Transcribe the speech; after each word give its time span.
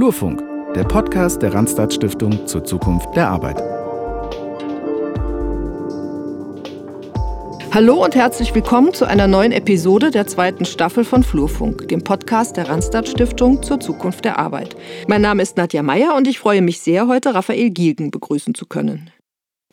Flurfunk, 0.00 0.42
der 0.74 0.84
Podcast 0.84 1.42
der 1.42 1.52
Randstad 1.52 1.92
Stiftung 1.92 2.46
zur 2.46 2.64
Zukunft 2.64 3.14
der 3.14 3.28
Arbeit. 3.28 3.58
Hallo 7.70 8.02
und 8.02 8.14
herzlich 8.14 8.54
willkommen 8.54 8.94
zu 8.94 9.04
einer 9.04 9.26
neuen 9.26 9.52
Episode 9.52 10.10
der 10.10 10.26
zweiten 10.26 10.64
Staffel 10.64 11.04
von 11.04 11.22
Flurfunk, 11.22 11.86
dem 11.88 12.02
Podcast 12.02 12.56
der 12.56 12.70
Randstad 12.70 13.08
Stiftung 13.08 13.62
zur 13.62 13.78
Zukunft 13.78 14.24
der 14.24 14.38
Arbeit. 14.38 14.74
Mein 15.06 15.20
Name 15.20 15.42
ist 15.42 15.58
Nadja 15.58 15.82
Meyer 15.82 16.14
und 16.16 16.26
ich 16.26 16.38
freue 16.38 16.62
mich 16.62 16.80
sehr, 16.80 17.06
heute 17.06 17.34
Raphael 17.34 17.68
Gilgen 17.68 18.10
begrüßen 18.10 18.54
zu 18.54 18.64
können. 18.64 19.10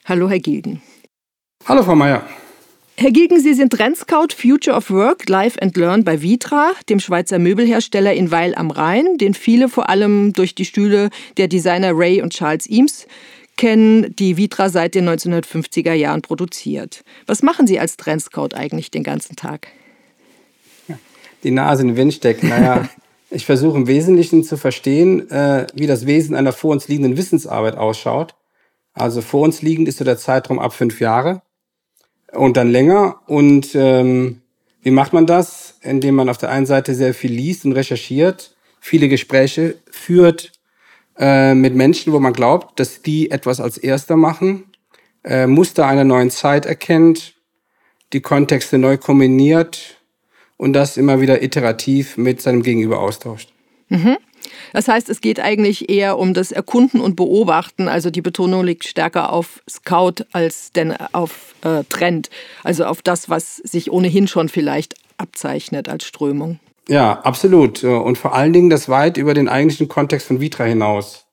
Hallo, 0.04 0.28
Herr 0.28 0.40
Gilgen. 0.40 0.82
Hallo, 1.66 1.84
Frau 1.84 1.96
Meyer. 1.96 2.24
Herr 3.00 3.12
Sie 3.12 3.54
sind 3.54 3.74
Trendscout 3.74 4.34
Future 4.36 4.76
of 4.76 4.90
Work, 4.90 5.30
Live 5.30 5.56
and 5.62 5.78
Learn 5.78 6.04
bei 6.04 6.24
Vitra, 6.24 6.72
dem 6.90 7.00
Schweizer 7.00 7.38
Möbelhersteller 7.38 8.12
in 8.16 8.32
Weil 8.32 8.56
am 8.56 8.72
Rhein, 8.72 9.20
den 9.20 9.36
viele 9.36 9.70
vor 9.70 9.88
allem 9.90 10.34
durch 10.34 10.56
die 10.56 10.66
Stühle 10.66 11.12
der 11.38 11.48
Designer 11.48 11.92
Ray 11.94 12.24
und 12.24 12.34
Charles 12.34 12.68
Eames 12.68 13.06
kennen, 13.56 14.16
die 14.18 14.38
Vitra 14.38 14.70
seit 14.70 14.96
den 14.96 15.08
1950er 15.08 15.94
Jahren 15.94 16.24
produziert. 16.24 17.04
Was 17.28 17.44
machen 17.44 17.68
Sie 17.68 17.80
als 17.80 17.98
Trendscout 17.98 18.56
eigentlich 18.56 18.90
den 18.90 19.04
ganzen 19.04 19.36
Tag? 19.36 19.68
Die 21.44 21.52
Nase 21.52 21.84
in 21.84 21.90
den 21.90 21.98
Wind 21.98 22.16
stecken. 22.16 22.50
Naja, 22.50 22.90
ich 23.30 23.46
versuche 23.46 23.78
im 23.78 23.86
Wesentlichen 23.86 24.44
zu 24.44 24.58
verstehen, 24.58 25.30
äh, 25.30 25.68
wie 25.76 25.86
das 25.86 26.08
Wesen 26.08 26.36
einer 26.36 26.52
vor 26.52 26.72
uns 26.72 26.88
liegenden 26.88 27.16
Wissensarbeit 27.16 27.78
ausschaut. 27.78 28.34
Also 28.94 29.22
vor 29.22 29.44
uns 29.44 29.62
liegend 29.62 29.88
ist 29.88 30.00
so 30.00 30.04
der 30.04 30.18
Zeitraum 30.18 30.58
ab 30.58 30.74
fünf 30.74 31.00
Jahre 31.00 31.44
und 32.32 32.58
dann 32.58 32.70
länger. 32.70 33.22
Und 33.28 33.76
ähm, 33.76 34.42
wie 34.82 34.92
macht 34.92 35.14
man 35.14 35.26
das? 35.26 35.76
Indem 35.82 36.16
man 36.16 36.30
auf 36.30 36.38
der 36.38 36.50
einen 36.50 36.66
Seite 36.66 36.96
sehr 36.96 37.14
viel 37.14 37.32
liest 37.32 37.66
und 37.66 37.74
recherchiert, 37.74 38.56
viele 38.80 39.10
Gespräche 39.10 39.76
führt 39.90 40.52
äh, 41.18 41.54
mit 41.54 41.76
Menschen, 41.76 42.14
wo 42.14 42.20
man 42.20 42.34
glaubt, 42.34 42.80
dass 42.80 43.02
die 43.02 43.32
etwas 43.32 43.60
als 43.60 43.78
Erster 43.78 44.16
machen, 44.16 44.66
äh, 45.24 45.48
Muster 45.48 45.88
einer 45.88 46.04
neuen 46.04 46.30
Zeit 46.30 46.66
erkennt, 46.66 47.36
die 48.14 48.22
Kontexte 48.22 48.78
neu 48.78 48.98
kombiniert 48.98 49.98
und 50.58 50.74
das 50.74 50.98
immer 50.98 51.20
wieder 51.22 51.44
iterativ 51.44 52.18
mit 52.18 52.42
seinem 52.42 52.64
Gegenüber 52.64 53.00
austauscht. 53.00 53.52
Mhm. 53.90 54.18
Das 54.74 54.88
heißt, 54.88 55.10
es 55.10 55.22
geht 55.22 55.40
eigentlich 55.40 55.90
eher 55.90 56.18
um 56.18 56.34
das 56.34 56.52
Erkunden 56.52 57.02
und 57.02 57.16
Beobachten. 57.16 57.88
Also 57.88 58.10
die 58.10 58.22
Betonung 58.22 58.66
liegt 58.66 58.86
stärker 58.86 59.34
auf 59.34 59.62
Scout 59.70 60.26
als 60.32 60.72
denn 60.72 60.94
auf 61.14 61.56
äh, 61.64 61.84
Trend. 61.90 62.30
Also 62.64 62.86
auf 62.86 63.02
das, 63.02 63.30
was 63.30 63.58
sich 63.58 63.92
ohnehin 63.92 64.28
schon 64.28 64.50
vielleicht 64.50 64.96
abzeichnet 65.18 65.90
als 65.90 66.06
Strömung. 66.06 66.60
Ja, 66.88 67.20
absolut. 67.22 67.84
Und 67.84 68.18
vor 68.18 68.34
allen 68.34 68.54
Dingen 68.54 68.70
das 68.70 68.88
weit 68.88 69.18
über 69.18 69.34
den 69.34 69.50
eigentlichen 69.50 69.88
Kontext 69.88 70.28
von 70.28 70.40
Vitra 70.40 70.64
hinaus. 70.64 71.26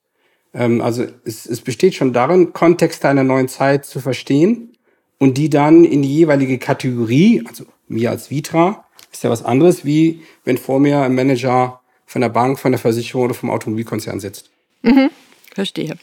Ähm, 0.53 0.81
also 0.81 1.05
es, 1.23 1.45
es 1.45 1.61
besteht 1.61 1.93
schon 1.93 2.13
darin, 2.13 2.53
Kontexte 2.53 3.07
einer 3.07 3.23
neuen 3.23 3.47
Zeit 3.47 3.85
zu 3.85 3.99
verstehen 3.99 4.77
und 5.17 5.37
die 5.37 5.49
dann 5.49 5.83
in 5.85 6.01
die 6.01 6.13
jeweilige 6.13 6.57
Kategorie, 6.57 7.43
also 7.47 7.65
mir 7.87 8.09
als 8.09 8.31
Vitra, 8.31 8.85
ist 9.11 9.23
ja 9.23 9.29
was 9.29 9.45
anderes, 9.45 9.85
wie 9.85 10.21
wenn 10.43 10.57
vor 10.57 10.79
mir 10.79 10.99
ein 11.01 11.15
Manager 11.15 11.81
von 12.15 12.21
der 12.21 12.29
Bank, 12.29 12.57
von 12.57 12.71
der 12.71 12.79
Versicherung 12.79 13.25
oder 13.25 13.33
vom 13.33 13.49
Automobilkonzern 13.49 14.21
sitzt. 14.21 14.49
Mhm. 14.83 15.09
Verstehe. 15.53 15.95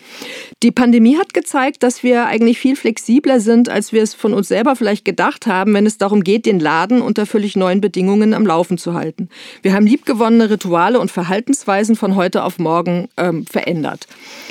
Die 0.62 0.70
Pandemie 0.70 1.16
hat 1.16 1.32
gezeigt, 1.32 1.82
dass 1.82 2.02
wir 2.02 2.26
eigentlich 2.26 2.58
viel 2.58 2.76
flexibler 2.76 3.40
sind, 3.40 3.70
als 3.70 3.94
wir 3.94 4.02
es 4.02 4.12
von 4.12 4.34
uns 4.34 4.48
selber 4.48 4.76
vielleicht 4.76 5.06
gedacht 5.06 5.46
haben, 5.46 5.72
wenn 5.72 5.86
es 5.86 5.96
darum 5.96 6.22
geht, 6.22 6.44
den 6.44 6.60
Laden 6.60 7.00
unter 7.00 7.24
völlig 7.24 7.56
neuen 7.56 7.80
Bedingungen 7.80 8.34
am 8.34 8.46
Laufen 8.46 8.76
zu 8.76 8.92
halten. 8.92 9.30
Wir 9.62 9.72
haben 9.72 9.86
liebgewonnene 9.86 10.50
Rituale 10.50 11.00
und 11.00 11.10
Verhaltensweisen 11.10 11.96
von 11.96 12.14
heute 12.14 12.44
auf 12.44 12.58
morgen 12.58 13.08
ähm, 13.16 13.46
verändert. 13.46 14.06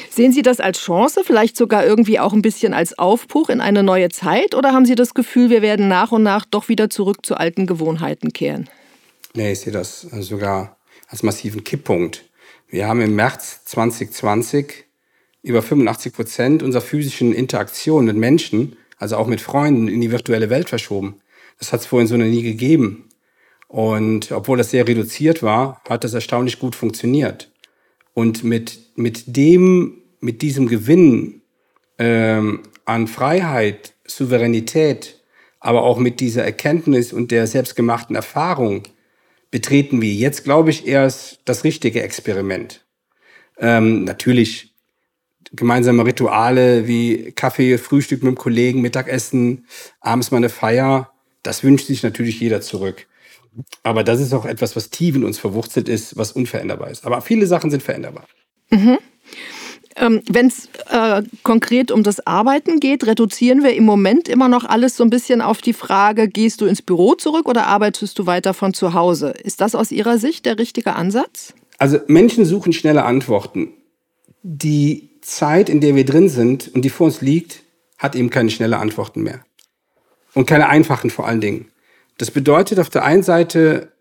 Sehen 0.09 0.31
Sie 0.31 0.41
das 0.41 0.59
als 0.59 0.79
Chance, 0.79 1.21
vielleicht 1.23 1.57
sogar 1.57 1.85
irgendwie 1.85 2.17
auch 2.17 2.33
ein 2.33 2.41
bisschen 2.41 2.73
als 2.73 2.97
Aufbruch 2.97 3.49
in 3.49 3.61
eine 3.61 3.83
neue 3.83 4.09
Zeit, 4.09 4.55
oder 4.55 4.73
haben 4.73 4.87
Sie 4.87 4.95
das 4.95 5.13
Gefühl, 5.13 5.51
wir 5.51 5.61
werden 5.61 5.87
nach 5.87 6.11
und 6.11 6.23
nach 6.23 6.43
doch 6.43 6.69
wieder 6.69 6.89
zurück 6.89 7.23
zu 7.23 7.35
alten 7.35 7.67
Gewohnheiten 7.67 8.33
kehren? 8.33 8.67
Nee, 9.35 9.51
ich 9.51 9.59
sehe 9.59 9.71
das 9.71 10.01
sogar 10.01 10.75
als 11.11 11.23
massiven 11.23 11.63
Kipppunkt. 11.63 12.23
Wir 12.69 12.87
haben 12.87 13.01
im 13.01 13.15
März 13.15 13.65
2020 13.65 14.85
über 15.43 15.61
85 15.61 16.13
Prozent 16.13 16.63
unserer 16.63 16.81
physischen 16.81 17.33
Interaktion 17.33 18.05
mit 18.05 18.15
Menschen, 18.15 18.77
also 18.97 19.17
auch 19.17 19.27
mit 19.27 19.41
Freunden, 19.41 19.89
in 19.89 19.99
die 19.99 20.11
virtuelle 20.11 20.49
Welt 20.49 20.69
verschoben. 20.69 21.19
Das 21.59 21.73
hat 21.73 21.81
es 21.81 21.85
vorhin 21.85 22.07
so 22.07 22.15
noch 22.15 22.25
nie 22.25 22.43
gegeben. 22.43 23.09
Und 23.67 24.31
obwohl 24.31 24.57
das 24.57 24.71
sehr 24.71 24.87
reduziert 24.87 25.43
war, 25.43 25.81
hat 25.87 26.03
das 26.05 26.13
erstaunlich 26.13 26.59
gut 26.59 26.75
funktioniert. 26.75 27.51
Und 28.13 28.43
mit, 28.43 28.79
mit 28.95 29.35
dem, 29.35 30.01
mit 30.21 30.41
diesem 30.41 30.67
Gewinn 30.67 31.41
ähm, 31.97 32.61
an 32.85 33.07
Freiheit, 33.07 33.93
Souveränität, 34.05 35.19
aber 35.59 35.83
auch 35.83 35.99
mit 35.99 36.19
dieser 36.21 36.43
Erkenntnis 36.43 37.11
und 37.11 37.31
der 37.31 37.47
selbstgemachten 37.47 38.15
Erfahrung, 38.15 38.83
betreten 39.51 40.01
wir 40.01 40.13
jetzt, 40.13 40.43
glaube 40.43 40.69
ich, 40.69 40.87
erst 40.87 41.41
das 41.45 41.63
richtige 41.63 42.01
Experiment. 42.01 42.85
Ähm, 43.57 44.05
natürlich 44.05 44.73
gemeinsame 45.53 46.05
Rituale 46.05 46.87
wie 46.87 47.33
Kaffee, 47.33 47.77
Frühstück 47.77 48.23
mit 48.23 48.31
dem 48.31 48.37
Kollegen, 48.37 48.81
Mittagessen, 48.81 49.67
abends 49.99 50.31
mal 50.31 50.37
eine 50.37 50.49
Feier, 50.49 51.11
das 51.43 51.63
wünscht 51.63 51.87
sich 51.87 52.03
natürlich 52.03 52.39
jeder 52.39 52.61
zurück. 52.61 53.07
Aber 53.83 54.03
das 54.03 54.21
ist 54.21 54.33
auch 54.33 54.45
etwas, 54.45 54.75
was 54.77 54.89
tief 54.89 55.15
in 55.15 55.25
uns 55.25 55.37
verwurzelt 55.37 55.89
ist, 55.89 56.15
was 56.15 56.31
unveränderbar 56.31 56.89
ist. 56.89 57.05
Aber 57.05 57.21
viele 57.21 57.47
Sachen 57.47 57.69
sind 57.69 57.83
veränderbar. 57.83 58.25
Mhm. 58.69 58.97
Ähm, 59.95 60.21
Wenn 60.29 60.47
es 60.47 60.69
äh, 60.89 61.23
konkret 61.43 61.91
um 61.91 62.03
das 62.03 62.25
Arbeiten 62.25 62.79
geht, 62.79 63.05
reduzieren 63.05 63.63
wir 63.63 63.73
im 63.73 63.83
Moment 63.83 64.29
immer 64.29 64.47
noch 64.47 64.65
alles 64.65 64.95
so 64.95 65.03
ein 65.03 65.09
bisschen 65.09 65.41
auf 65.41 65.61
die 65.61 65.73
Frage, 65.73 66.27
gehst 66.27 66.61
du 66.61 66.65
ins 66.65 66.81
Büro 66.81 67.15
zurück 67.15 67.47
oder 67.47 67.67
arbeitest 67.67 68.17
du 68.17 68.25
weiter 68.25 68.53
von 68.53 68.73
zu 68.73 68.93
Hause? 68.93 69.31
Ist 69.43 69.61
das 69.61 69.75
aus 69.75 69.91
Ihrer 69.91 70.17
Sicht 70.17 70.45
der 70.45 70.57
richtige 70.57 70.95
Ansatz? 70.95 71.53
Also 71.77 71.99
Menschen 72.07 72.45
suchen 72.45 72.73
schnelle 72.73 73.03
Antworten. 73.03 73.73
Die 74.43 75.09
Zeit, 75.21 75.69
in 75.69 75.81
der 75.81 75.95
wir 75.95 76.05
drin 76.05 76.29
sind 76.29 76.71
und 76.73 76.83
die 76.83 76.89
vor 76.89 77.07
uns 77.07 77.21
liegt, 77.21 77.63
hat 77.97 78.15
eben 78.15 78.29
keine 78.29 78.49
schnelle 78.49 78.77
Antworten 78.77 79.21
mehr. 79.21 79.41
Und 80.33 80.45
keine 80.45 80.69
einfachen 80.69 81.09
vor 81.09 81.27
allen 81.27 81.41
Dingen. 81.41 81.67
Das 82.17 82.31
bedeutet 82.31 82.79
auf 82.79 82.89
der 82.89 83.03
einen 83.03 83.23
Seite 83.23 83.91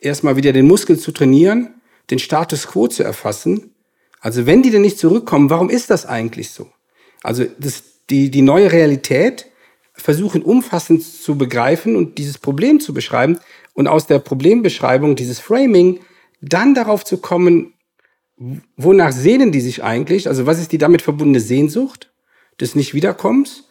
erstmal 0.00 0.36
wieder 0.36 0.52
den 0.52 0.66
Muskel 0.66 0.98
zu 0.98 1.12
trainieren, 1.12 1.74
den 2.10 2.18
Status 2.18 2.66
quo 2.66 2.86
zu 2.86 3.02
erfassen 3.02 3.70
also 4.20 4.46
wenn 4.46 4.62
die 4.62 4.70
denn 4.70 4.82
nicht 4.82 4.98
zurückkommen, 4.98 5.50
warum 5.50 5.70
ist 5.70 5.90
das 5.90 6.06
eigentlich 6.06 6.50
so? 6.50 6.68
Also 7.22 7.44
das, 7.58 7.82
die, 8.10 8.30
die 8.30 8.42
neue 8.42 8.72
Realität 8.72 9.46
versuchen 9.94 10.42
umfassend 10.42 11.02
zu 11.02 11.36
begreifen 11.38 11.96
und 11.96 12.18
dieses 12.18 12.38
Problem 12.38 12.80
zu 12.80 12.92
beschreiben 12.92 13.38
und 13.74 13.88
aus 13.88 14.06
der 14.06 14.18
Problembeschreibung, 14.18 15.16
dieses 15.16 15.40
Framing, 15.40 16.00
dann 16.40 16.74
darauf 16.74 17.04
zu 17.04 17.18
kommen, 17.18 17.72
wonach 18.76 19.12
sehnen 19.12 19.52
die 19.52 19.60
sich 19.60 19.82
eigentlich? 19.82 20.28
Also 20.28 20.46
was 20.46 20.60
ist 20.60 20.72
die 20.72 20.78
damit 20.78 21.02
verbundene 21.02 21.40
Sehnsucht 21.40 22.12
des 22.60 22.74
Nicht-Wiederkommens? 22.74 23.64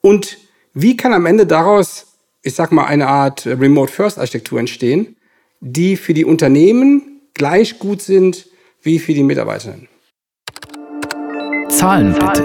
Und 0.00 0.38
wie 0.74 0.96
kann 0.96 1.12
am 1.12 1.26
Ende 1.26 1.46
daraus, 1.46 2.06
ich 2.42 2.54
sag 2.54 2.72
mal, 2.72 2.86
eine 2.86 3.08
Art 3.08 3.46
Remote-First-Architektur 3.46 4.60
entstehen, 4.60 5.16
die 5.60 5.96
für 5.96 6.14
die 6.14 6.24
Unternehmen 6.24 7.20
gleich 7.34 7.78
gut 7.78 8.02
sind 8.02 8.48
wie 8.82 8.98
für 8.98 9.14
die 9.14 9.22
Mitarbeiterinnen? 9.22 9.88
Zahlen 11.72 12.12
bitte. 12.12 12.44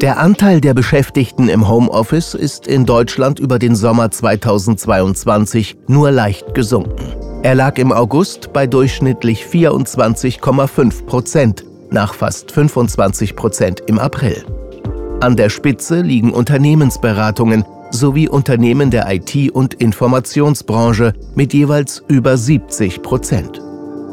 Der 0.00 0.18
Anteil 0.18 0.60
der 0.60 0.74
Beschäftigten 0.74 1.48
im 1.48 1.68
Homeoffice 1.68 2.34
ist 2.34 2.66
in 2.66 2.86
Deutschland 2.86 3.38
über 3.38 3.58
den 3.58 3.74
Sommer 3.74 4.10
2022 4.10 5.76
nur 5.88 6.10
leicht 6.10 6.54
gesunken. 6.54 7.14
Er 7.42 7.54
lag 7.54 7.78
im 7.78 7.92
August 7.92 8.52
bei 8.54 8.66
durchschnittlich 8.66 9.44
24,5 9.44 11.04
Prozent, 11.04 11.64
nach 11.90 12.14
fast 12.14 12.50
25 12.50 13.36
Prozent 13.36 13.82
im 13.88 13.98
April. 13.98 14.42
An 15.20 15.36
der 15.36 15.50
Spitze 15.50 16.00
liegen 16.00 16.32
Unternehmensberatungen 16.32 17.64
sowie 17.90 18.28
Unternehmen 18.28 18.90
der 18.90 19.12
IT- 19.12 19.50
und 19.52 19.74
Informationsbranche 19.74 21.12
mit 21.34 21.52
jeweils 21.52 22.02
über 22.08 22.36
70 22.36 23.02
Prozent. 23.02 23.60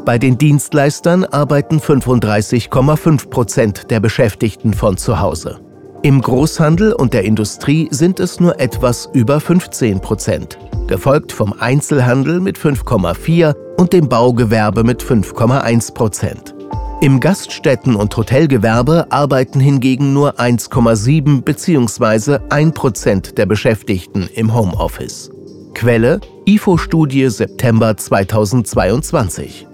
Bei 0.06 0.18
den 0.18 0.38
Dienstleistern 0.38 1.24
arbeiten 1.24 1.80
35,5 1.80 3.28
Prozent 3.28 3.90
der 3.90 3.98
Beschäftigten 3.98 4.72
von 4.72 4.96
zu 4.96 5.18
Hause. 5.18 5.58
Im 6.04 6.22
Großhandel 6.22 6.92
und 6.92 7.12
der 7.12 7.24
Industrie 7.24 7.88
sind 7.90 8.20
es 8.20 8.38
nur 8.38 8.60
etwas 8.60 9.10
über 9.14 9.40
15 9.40 10.00
Prozent, 10.00 10.58
gefolgt 10.86 11.32
vom 11.32 11.52
Einzelhandel 11.58 12.38
mit 12.38 12.56
5,4 12.56 13.56
und 13.78 13.92
dem 13.92 14.08
Baugewerbe 14.08 14.84
mit 14.84 15.02
5,1 15.02 15.92
Prozent. 15.92 16.54
Im 17.00 17.18
Gaststätten- 17.18 17.96
und 17.96 18.16
Hotelgewerbe 18.16 19.06
arbeiten 19.10 19.58
hingegen 19.58 20.12
nur 20.12 20.38
1,7 20.38 21.42
bzw. 21.42 22.38
1 22.48 22.74
Prozent 22.74 23.38
der 23.38 23.46
Beschäftigten 23.46 24.28
im 24.32 24.54
Homeoffice. 24.54 25.32
Quelle 25.74 26.20
IFO-Studie 26.46 27.28
September 27.28 27.96
2022. 27.96 29.66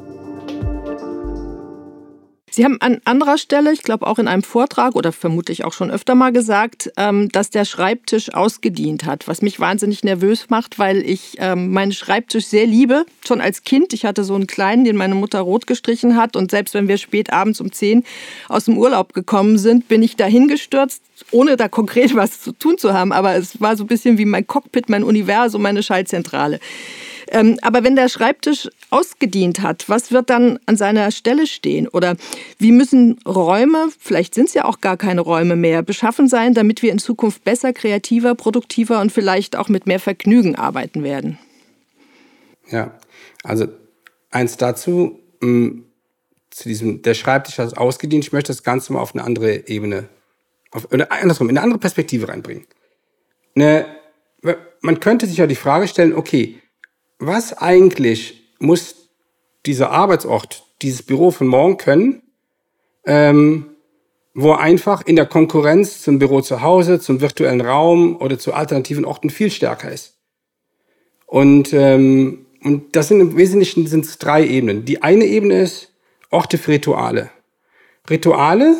Sie 2.55 2.67
haben 2.67 2.77
an 2.83 3.01
anderer 3.07 3.39
Stelle, 3.39 3.73
ich 3.73 3.83
glaube 3.83 4.07
auch 4.07 4.19
in 4.19 4.29
einem 4.29 4.43
Vortrag 4.43 4.95
oder 4.95 5.11
vermutlich 5.11 5.65
auch 5.65 5.73
schon 5.73 5.91
öfter 5.91 6.15
mal 6.15 6.33
gesagt, 6.33 6.93
ähm, 6.99 7.31
dass 7.31 7.49
der 7.49 7.65
Schreibtisch 7.65 8.35
ausgedient 8.35 9.07
hat, 9.07 9.27
was 9.27 9.41
mich 9.41 9.59
wahnsinnig 9.59 10.05
nervös 10.05 10.51
macht, 10.51 10.79
weil 10.79 10.99
ich 10.99 11.37
ähm, 11.39 11.73
meinen 11.73 11.93
Schreibtisch 11.93 12.45
sehr 12.45 12.67
liebe. 12.67 13.07
Schon 13.27 13.41
als 13.41 13.65
Kind, 13.65 13.95
ich 13.95 14.05
hatte 14.05 14.23
so 14.23 14.35
einen 14.35 14.47
kleinen, 14.47 14.85
den 14.85 14.97
meine 14.97 15.15
Mutter 15.15 15.41
rot 15.41 15.67
gestrichen 15.67 16.19
hat 16.19 16.37
und 16.37 16.51
selbst 16.51 16.75
wenn 16.75 16.89
wir 16.89 16.99
spät 16.99 17.33
abends 17.33 17.59
um 17.59 17.73
10 17.73 18.05
aus 18.51 18.67
dem 18.67 18.77
Urlaub 18.77 19.15
gekommen 19.15 19.57
sind, 19.57 19.89
bin 19.89 20.03
ich 20.03 20.17
dahingestürzt, 20.17 21.03
ohne 21.31 21.57
da 21.57 21.69
konkret 21.69 22.15
was 22.15 22.43
zu 22.43 22.53
tun 22.53 22.77
zu 22.77 22.93
haben, 22.93 23.13
aber 23.13 23.35
es 23.35 23.63
war 23.63 23.79
so 23.79 23.85
ein 23.85 23.87
bisschen 23.89 24.19
wie 24.19 24.27
mein 24.27 24.47
Cockpit, 24.47 24.91
mein 24.91 25.05
Universum, 25.05 25.63
meine 25.63 25.83
Schaltzentrale. 25.83 26.61
Ähm, 27.33 27.59
aber 27.63 27.83
wenn 27.83 27.97
der 27.97 28.11
Schreibtisch 28.11 28.69
ausgedient 28.91 29.63
hat, 29.63 29.89
was 29.89 30.13
wird 30.13 30.29
dann 30.29 30.59
an 30.67 30.77
seiner 30.77 31.11
Stelle 31.11 31.47
stehen? 31.47 31.89
Oder 31.89 32.17
wie 32.59 32.73
müssen 32.73 33.19
Räume, 33.27 33.89
vielleicht 33.99 34.35
sind 34.35 34.49
es 34.49 34.55
ja 34.55 34.67
auch 34.67 34.83
gar 34.83 34.99
keine 34.99 35.23
Räume 35.23 35.57
mehr, 35.57 35.83
beschaffen 35.83 36.29
sein, 36.29 36.53
damit 36.53 36.83
wir 36.83 36.93
in 36.93 36.99
Zukunft 36.99 37.43
besser, 37.43 37.73
kreativer, 37.73 38.35
produktiver 38.35 39.01
und 39.01 39.13
vielleicht 39.13 39.57
auch 39.57 39.71
mit 39.71 39.87
mehr 39.87 39.99
Vergnügen 39.99 40.57
arbeiten 40.57 41.03
werden? 41.05 41.39
Ja, 42.69 42.99
also 43.45 43.67
eins 44.31 44.59
dazu, 44.59 45.19
mm, 45.41 45.85
zu 46.51 46.69
diesem, 46.69 47.01
der 47.01 47.15
Schreibtisch 47.15 47.57
hat 47.57 47.79
ausgedient. 47.79 48.25
Ich 48.25 48.33
möchte 48.33 48.53
das 48.53 48.63
Ganze 48.63 48.93
mal 48.93 49.01
auf 49.01 49.15
eine 49.15 49.25
andere 49.25 49.69
Ebene, 49.69 50.11
auf, 50.71 50.93
oder 50.93 51.11
andersrum, 51.11 51.49
in 51.49 51.57
eine 51.57 51.65
andere 51.65 51.81
Perspektive 51.81 52.29
reinbringen. 52.29 52.67
Eine, 53.55 53.87
man 54.83 55.01
könnte 55.01 55.27
sich 55.27 55.39
ja 55.39 55.47
die 55.47 55.55
Frage 55.55 55.89
stellen, 55.89 56.13
okay, 56.13 56.62
was 57.27 57.57
eigentlich 57.57 58.51
muss 58.59 59.09
dieser 59.65 59.91
Arbeitsort, 59.91 60.65
dieses 60.83 61.03
Büro 61.03 61.31
von 61.31 61.47
morgen 61.47 61.77
können, 61.77 62.23
ähm, 63.07 63.77
wo 64.35 64.53
einfach 64.53 65.03
in 65.07 65.15
der 65.15 65.27
Konkurrenz 65.27 66.03
zum 66.03 66.19
Büro 66.19 66.41
zu 66.41 66.63
Hause, 66.63 66.99
zum 66.99 67.21
virtuellen 67.21 67.61
Raum 67.61 68.17
oder 68.17 68.39
zu 68.39 68.55
alternativen 68.55 69.05
Orten 69.05 69.31
viel 69.31 69.51
stärker 69.51 69.93
ist. 69.93 70.17
Und, 71.27 71.73
ähm, 71.73 72.47
und 72.63 72.97
das 72.97 73.09
sind 73.09 73.21
im 73.21 73.37
Wesentlichen 73.37 73.87
sind 73.87 74.05
es 74.05 74.19
drei 74.19 74.45
Ebenen. 74.45 74.85
Die 74.85 75.03
eine 75.03 75.25
Ebene 75.25 75.63
ist 75.63 75.93
Orte 76.31 76.59
für 76.59 76.73
Rituale. 76.73 77.31
Rituale 78.11 78.77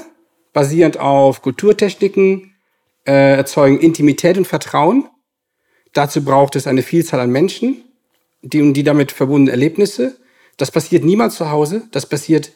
basierend 0.53 0.99
auf 0.99 1.43
Kulturtechniken 1.43 2.55
äh, 3.07 3.37
erzeugen 3.37 3.79
Intimität 3.79 4.37
und 4.37 4.47
Vertrauen. 4.47 5.09
Dazu 5.93 6.25
braucht 6.25 6.57
es 6.57 6.67
eine 6.67 6.83
Vielzahl 6.83 7.21
an 7.21 7.31
Menschen 7.31 7.85
die 8.43 8.61
und 8.61 8.75
die 8.75 8.83
damit 8.83 9.13
verbundenen 9.13 9.53
Erlebnisse. 9.53 10.17
Das 10.57 10.71
passiert 10.71 11.05
niemals 11.05 11.37
zu 11.37 11.51
Hause. 11.51 11.85
Das 11.93 12.07
passiert 12.07 12.53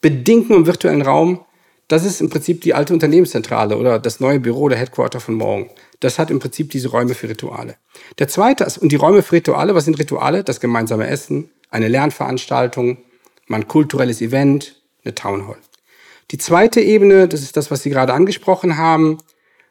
bedingt 0.00 0.48
nur 0.48 0.58
im 0.58 0.66
virtuellen 0.66 1.02
Raum. 1.02 1.44
Das 1.88 2.04
ist 2.04 2.20
im 2.20 2.28
Prinzip 2.28 2.60
die 2.60 2.74
alte 2.74 2.92
Unternehmenszentrale 2.92 3.78
oder 3.78 3.98
das 3.98 4.20
neue 4.20 4.40
Büro, 4.40 4.68
der 4.68 4.78
Headquarter 4.78 5.20
von 5.20 5.34
morgen. 5.34 5.70
Das 6.00 6.18
hat 6.18 6.30
im 6.30 6.38
Prinzip 6.38 6.70
diese 6.70 6.88
Räume 6.88 7.14
für 7.14 7.30
Rituale. 7.30 7.76
Der 8.18 8.28
zweite 8.28 8.64
ist, 8.64 8.76
und 8.76 8.92
die 8.92 8.96
Räume 8.96 9.22
für 9.22 9.36
Rituale, 9.36 9.74
was 9.74 9.86
sind 9.86 9.98
Rituale? 9.98 10.44
Das 10.44 10.60
gemeinsame 10.60 11.08
Essen, 11.08 11.50
eine 11.70 11.88
Lernveranstaltung, 11.88 12.98
mal 13.46 13.60
ein 13.60 13.68
kulturelles 13.68 14.20
Event, 14.20 14.82
eine 15.02 15.14
Town 15.14 15.48
Hall. 15.48 15.56
Die 16.30 16.38
zweite 16.38 16.82
Ebene, 16.82 17.26
das 17.26 17.40
ist 17.40 17.56
das, 17.56 17.70
was 17.70 17.82
Sie 17.82 17.90
gerade 17.90 18.12
angesprochen 18.12 18.76
haben, 18.76 19.18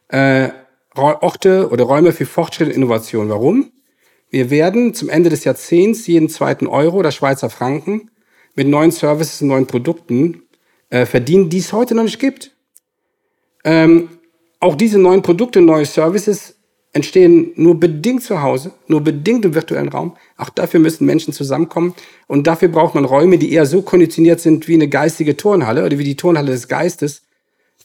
äh, 0.08 0.48
Orte 0.96 1.68
oder 1.70 1.84
Räume 1.84 2.12
für 2.12 2.26
Fortschritt 2.26 2.68
und 2.68 2.74
Innovation. 2.74 3.28
Warum? 3.28 3.70
Wir 4.30 4.50
werden 4.50 4.94
zum 4.94 5.08
Ende 5.08 5.30
des 5.30 5.44
Jahrzehnts 5.44 6.06
jeden 6.06 6.28
zweiten 6.28 6.66
Euro 6.66 6.98
oder 6.98 7.10
Schweizer 7.10 7.50
Franken 7.50 8.10
mit 8.54 8.68
neuen 8.68 8.90
Services 8.90 9.40
und 9.40 9.48
neuen 9.48 9.66
Produkten 9.66 10.42
äh, 10.90 11.06
verdienen, 11.06 11.48
die 11.48 11.58
es 11.58 11.72
heute 11.72 11.94
noch 11.94 12.02
nicht 12.02 12.18
gibt. 12.18 12.54
Ähm, 13.64 14.08
auch 14.60 14.74
diese 14.74 14.98
neuen 14.98 15.22
Produkte, 15.22 15.60
neue 15.60 15.86
Services 15.86 16.56
entstehen 16.92 17.52
nur 17.54 17.78
bedingt 17.78 18.22
zu 18.22 18.42
Hause, 18.42 18.72
nur 18.86 19.02
bedingt 19.02 19.44
im 19.44 19.54
virtuellen 19.54 19.88
Raum. 19.88 20.16
Auch 20.36 20.50
dafür 20.50 20.80
müssen 20.80 21.06
Menschen 21.06 21.32
zusammenkommen. 21.32 21.94
Und 22.26 22.46
dafür 22.46 22.68
braucht 22.68 22.94
man 22.94 23.04
Räume, 23.04 23.38
die 23.38 23.52
eher 23.52 23.66
so 23.66 23.82
konditioniert 23.82 24.40
sind 24.40 24.68
wie 24.68 24.74
eine 24.74 24.88
geistige 24.88 25.36
Turnhalle 25.36 25.84
oder 25.84 25.98
wie 25.98 26.04
die 26.04 26.16
Turnhalle 26.16 26.50
des 26.50 26.68
Geistes, 26.68 27.22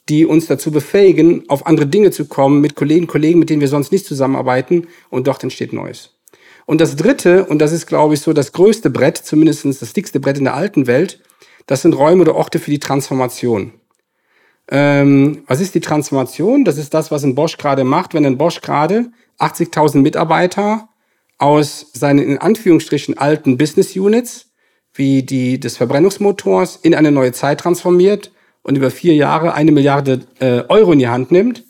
die 0.08 0.26
uns 0.26 0.46
dazu 0.46 0.70
befähigen, 0.70 1.44
auf 1.48 1.66
andere 1.66 1.86
Dinge 1.86 2.10
zu 2.10 2.26
kommen, 2.26 2.60
mit 2.60 2.74
Kollegen, 2.74 3.06
Kollegen, 3.06 3.38
mit 3.38 3.50
denen 3.50 3.60
wir 3.60 3.68
sonst 3.68 3.92
nicht 3.92 4.06
zusammenarbeiten. 4.06 4.88
Und 5.10 5.26
dort 5.26 5.42
entsteht 5.42 5.72
Neues. 5.72 6.13
Und 6.66 6.80
das 6.80 6.96
dritte, 6.96 7.44
und 7.46 7.58
das 7.58 7.72
ist, 7.72 7.86
glaube 7.86 8.14
ich, 8.14 8.20
so 8.20 8.32
das 8.32 8.52
größte 8.52 8.90
Brett, 8.90 9.18
zumindest 9.18 9.64
das 9.64 9.92
dickste 9.92 10.20
Brett 10.20 10.38
in 10.38 10.44
der 10.44 10.54
alten 10.54 10.86
Welt, 10.86 11.20
das 11.66 11.82
sind 11.82 11.94
Räume 11.94 12.22
oder 12.22 12.34
Orte 12.34 12.58
für 12.58 12.70
die 12.70 12.78
Transformation. 12.78 13.72
Ähm, 14.70 15.42
was 15.46 15.60
ist 15.60 15.74
die 15.74 15.80
Transformation? 15.80 16.64
Das 16.64 16.78
ist 16.78 16.94
das, 16.94 17.10
was 17.10 17.22
ein 17.22 17.34
Bosch 17.34 17.58
gerade 17.58 17.84
macht, 17.84 18.14
wenn 18.14 18.24
ein 18.24 18.38
Bosch 18.38 18.60
gerade 18.60 19.10
80.000 19.38 19.98
Mitarbeiter 19.98 20.88
aus 21.38 21.86
seinen 21.92 22.20
in 22.20 22.38
Anführungsstrichen 22.38 23.18
alten 23.18 23.58
Business 23.58 23.94
Units 23.96 24.50
wie 24.94 25.22
die 25.24 25.58
des 25.58 25.76
Verbrennungsmotors 25.76 26.76
in 26.76 26.94
eine 26.94 27.10
neue 27.10 27.32
Zeit 27.32 27.60
transformiert 27.60 28.30
und 28.62 28.76
über 28.76 28.90
vier 28.90 29.14
Jahre 29.14 29.54
eine 29.54 29.72
Milliarde 29.72 30.20
äh, 30.38 30.62
Euro 30.68 30.92
in 30.92 31.00
die 31.00 31.08
Hand 31.08 31.32
nimmt. 31.32 31.64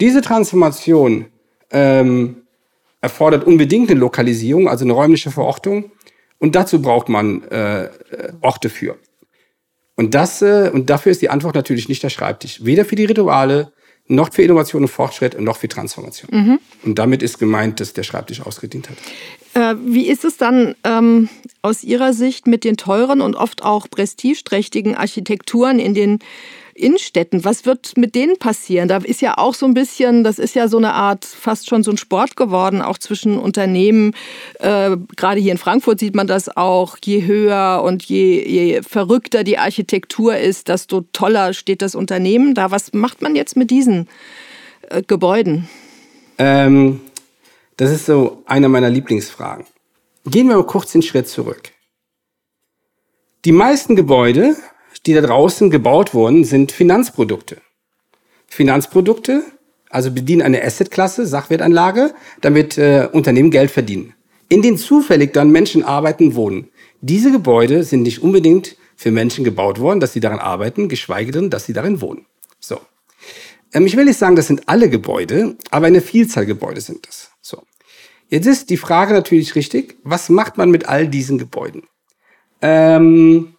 Diese 0.00 0.22
Transformation 0.22 1.26
ähm, 1.72 2.39
erfordert 3.00 3.44
unbedingt 3.44 3.90
eine 3.90 3.98
Lokalisierung, 3.98 4.68
also 4.68 4.84
eine 4.84 4.92
räumliche 4.92 5.30
Verortung. 5.30 5.92
Und 6.38 6.54
dazu 6.54 6.80
braucht 6.80 7.08
man 7.08 7.42
äh, 7.44 7.88
Orte 8.40 8.70
für. 8.70 8.96
Und, 9.96 10.14
das, 10.14 10.40
äh, 10.40 10.70
und 10.72 10.88
dafür 10.88 11.12
ist 11.12 11.20
die 11.20 11.28
Antwort 11.28 11.54
natürlich 11.54 11.88
nicht 11.88 12.02
der 12.02 12.08
Schreibtisch. 12.08 12.64
Weder 12.64 12.84
für 12.84 12.96
die 12.96 13.04
Rituale, 13.04 13.72
noch 14.06 14.32
für 14.32 14.42
Innovation 14.42 14.82
und 14.82 14.88
Fortschritt 14.88 15.34
und 15.34 15.44
noch 15.44 15.56
für 15.56 15.68
Transformation. 15.68 16.30
Mhm. 16.32 16.58
Und 16.84 16.98
damit 16.98 17.22
ist 17.22 17.38
gemeint, 17.38 17.80
dass 17.80 17.92
der 17.92 18.02
Schreibtisch 18.02 18.40
ausgedient 18.40 18.88
hat. 18.90 18.96
Äh, 19.54 19.78
wie 19.84 20.08
ist 20.08 20.24
es 20.24 20.36
dann 20.36 20.74
ähm, 20.84 21.28
aus 21.62 21.84
Ihrer 21.84 22.12
Sicht 22.12 22.46
mit 22.46 22.64
den 22.64 22.76
teuren 22.76 23.20
und 23.20 23.36
oft 23.36 23.62
auch 23.62 23.88
prestigeträchtigen 23.88 24.96
Architekturen 24.96 25.78
in 25.78 25.94
den 25.94 26.18
Innenstädten, 26.80 27.44
was 27.44 27.66
wird 27.66 27.96
mit 27.96 28.14
denen 28.14 28.38
passieren? 28.38 28.88
Da 28.88 28.98
ist 28.98 29.20
ja 29.20 29.38
auch 29.38 29.54
so 29.54 29.66
ein 29.66 29.74
bisschen, 29.74 30.24
das 30.24 30.38
ist 30.38 30.54
ja 30.54 30.68
so 30.68 30.78
eine 30.78 30.94
Art, 30.94 31.24
fast 31.24 31.68
schon 31.68 31.82
so 31.82 31.90
ein 31.90 31.96
Sport 31.96 32.36
geworden, 32.36 32.82
auch 32.82 32.98
zwischen 32.98 33.38
Unternehmen. 33.38 34.14
Äh, 34.58 34.96
gerade 35.16 35.40
hier 35.40 35.52
in 35.52 35.58
Frankfurt 35.58 36.00
sieht 36.00 36.14
man 36.14 36.26
das 36.26 36.56
auch. 36.56 36.96
Je 37.04 37.26
höher 37.26 37.82
und 37.84 38.02
je, 38.04 38.42
je 38.46 38.82
verrückter 38.82 39.44
die 39.44 39.58
Architektur 39.58 40.36
ist, 40.36 40.68
desto 40.68 41.02
toller 41.12 41.52
steht 41.52 41.82
das 41.82 41.94
Unternehmen 41.94 42.54
da. 42.54 42.70
Was 42.70 42.92
macht 42.92 43.22
man 43.22 43.36
jetzt 43.36 43.56
mit 43.56 43.70
diesen 43.70 44.08
äh, 44.88 45.02
Gebäuden? 45.02 45.68
Ähm, 46.38 47.00
das 47.76 47.90
ist 47.90 48.06
so 48.06 48.42
eine 48.46 48.68
meiner 48.68 48.90
Lieblingsfragen. 48.90 49.66
Gehen 50.26 50.48
wir 50.48 50.56
mal 50.56 50.66
kurz 50.66 50.92
den 50.92 51.02
Schritt 51.02 51.28
zurück. 51.28 51.70
Die 53.46 53.52
meisten 53.52 53.96
Gebäude 53.96 54.54
die 55.06 55.14
da 55.14 55.20
draußen 55.20 55.70
gebaut 55.70 56.14
wurden, 56.14 56.44
sind 56.44 56.72
Finanzprodukte. 56.72 57.58
Finanzprodukte, 58.46 59.42
also 59.88 60.10
bedienen 60.10 60.42
eine 60.42 60.62
Assetklasse, 60.62 61.26
Sachwertanlage, 61.26 62.14
damit 62.40 62.78
äh, 62.78 63.08
Unternehmen 63.10 63.50
Geld 63.50 63.70
verdienen. 63.70 64.14
In 64.48 64.62
denen 64.62 64.78
zufällig 64.78 65.32
dann 65.32 65.50
Menschen 65.50 65.84
arbeiten, 65.84 66.34
wohnen. 66.34 66.68
Diese 67.00 67.30
Gebäude 67.32 67.84
sind 67.84 68.02
nicht 68.02 68.22
unbedingt 68.22 68.76
für 68.96 69.10
Menschen 69.10 69.44
gebaut 69.44 69.80
worden, 69.80 70.00
dass 70.00 70.12
sie 70.12 70.20
daran 70.20 70.38
arbeiten, 70.38 70.88
geschweige 70.88 71.32
denn, 71.32 71.50
dass 71.50 71.64
sie 71.64 71.72
darin 71.72 72.00
wohnen. 72.00 72.26
So. 72.58 72.80
Ähm, 73.72 73.86
ich 73.86 73.96
will 73.96 74.04
nicht 74.04 74.18
sagen, 74.18 74.36
das 74.36 74.48
sind 74.48 74.68
alle 74.68 74.90
Gebäude, 74.90 75.56
aber 75.70 75.86
eine 75.86 76.00
Vielzahl 76.00 76.46
Gebäude 76.46 76.80
sind 76.80 77.06
das. 77.06 77.30
So. 77.40 77.62
Jetzt 78.28 78.46
ist 78.46 78.70
die 78.70 78.76
Frage 78.76 79.12
natürlich 79.12 79.54
richtig, 79.54 79.96
was 80.02 80.28
macht 80.28 80.58
man 80.58 80.70
mit 80.70 80.88
all 80.88 81.08
diesen 81.08 81.38
Gebäuden? 81.38 81.84
Ähm, 82.60 83.54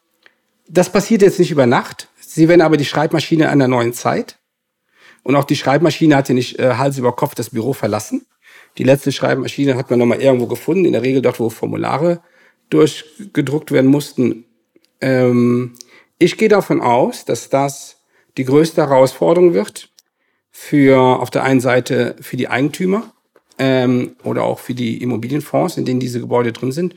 das 0.71 0.91
passiert 0.91 1.21
jetzt 1.21 1.39
nicht 1.39 1.51
über 1.51 1.65
Nacht. 1.65 2.07
Sie 2.19 2.47
werden 2.47 2.61
aber 2.61 2.77
die 2.77 2.85
Schreibmaschine 2.85 3.49
einer 3.49 3.67
neuen 3.67 3.93
Zeit. 3.93 4.37
Und 5.23 5.35
auch 5.35 5.43
die 5.43 5.57
Schreibmaschine 5.57 6.15
hat 6.15 6.29
ja 6.29 6.35
nicht 6.35 6.59
äh, 6.59 6.75
Hals 6.75 6.97
über 6.97 7.11
Kopf 7.15 7.35
das 7.35 7.49
Büro 7.49 7.73
verlassen. 7.73 8.25
Die 8.77 8.83
letzte 8.83 9.11
Schreibmaschine 9.11 9.75
hat 9.75 9.89
man 9.89 9.99
nochmal 9.99 10.21
irgendwo 10.21 10.47
gefunden, 10.47 10.85
in 10.85 10.93
der 10.93 11.03
Regel 11.03 11.21
dort, 11.21 11.39
wo 11.39 11.49
Formulare 11.49 12.21
durchgedruckt 12.69 13.71
werden 13.71 13.91
mussten. 13.91 14.45
Ähm, 15.01 15.73
ich 16.17 16.37
gehe 16.37 16.49
davon 16.49 16.79
aus, 16.79 17.25
dass 17.25 17.49
das 17.49 17.97
die 18.37 18.45
größte 18.45 18.81
Herausforderung 18.81 19.53
wird 19.53 19.89
für 20.51 20.97
auf 20.97 21.29
der 21.29 21.43
einen 21.43 21.59
Seite 21.59 22.15
für 22.21 22.37
die 22.37 22.47
Eigentümer 22.47 23.11
ähm, 23.59 24.15
oder 24.23 24.43
auch 24.43 24.59
für 24.59 24.73
die 24.73 25.03
Immobilienfonds, 25.03 25.77
in 25.77 25.83
denen 25.83 25.99
diese 25.99 26.21
Gebäude 26.21 26.53
drin 26.53 26.71
sind, 26.71 26.95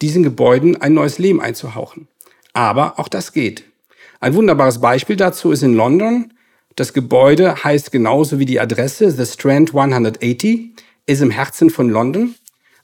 diesen 0.00 0.22
Gebäuden 0.22 0.80
ein 0.80 0.94
neues 0.94 1.18
Leben 1.18 1.40
einzuhauchen. 1.40 2.06
Aber 2.56 2.98
auch 2.98 3.08
das 3.08 3.34
geht. 3.34 3.64
Ein 4.18 4.34
wunderbares 4.34 4.80
Beispiel 4.80 5.16
dazu 5.16 5.52
ist 5.52 5.62
in 5.62 5.74
London. 5.74 6.32
Das 6.74 6.94
Gebäude 6.94 7.62
heißt 7.62 7.92
genauso 7.92 8.38
wie 8.38 8.46
die 8.46 8.58
Adresse, 8.58 9.10
The 9.10 9.26
Strand 9.26 9.74
180, 9.74 10.70
ist 11.04 11.20
im 11.20 11.30
Herzen 11.30 11.68
von 11.68 11.90
London. 11.90 12.34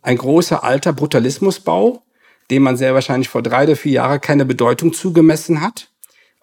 ein 0.03 0.19
großer 0.19 0.63
alter 0.63 0.93
Brutalismusbau, 0.93 2.03
dem 2.51 2.65
man 2.65 2.77
sehr 2.77 2.93
wahrscheinlich 2.93 3.31
vor 3.31 3.41
drei 3.41 3.65
oder 3.65 3.77
vier 3.77 3.93
Jahren 3.93 4.21
keine 4.21 4.45
Bedeutung 4.45 4.93
zugemessen 4.93 5.63
hat. 5.63 5.89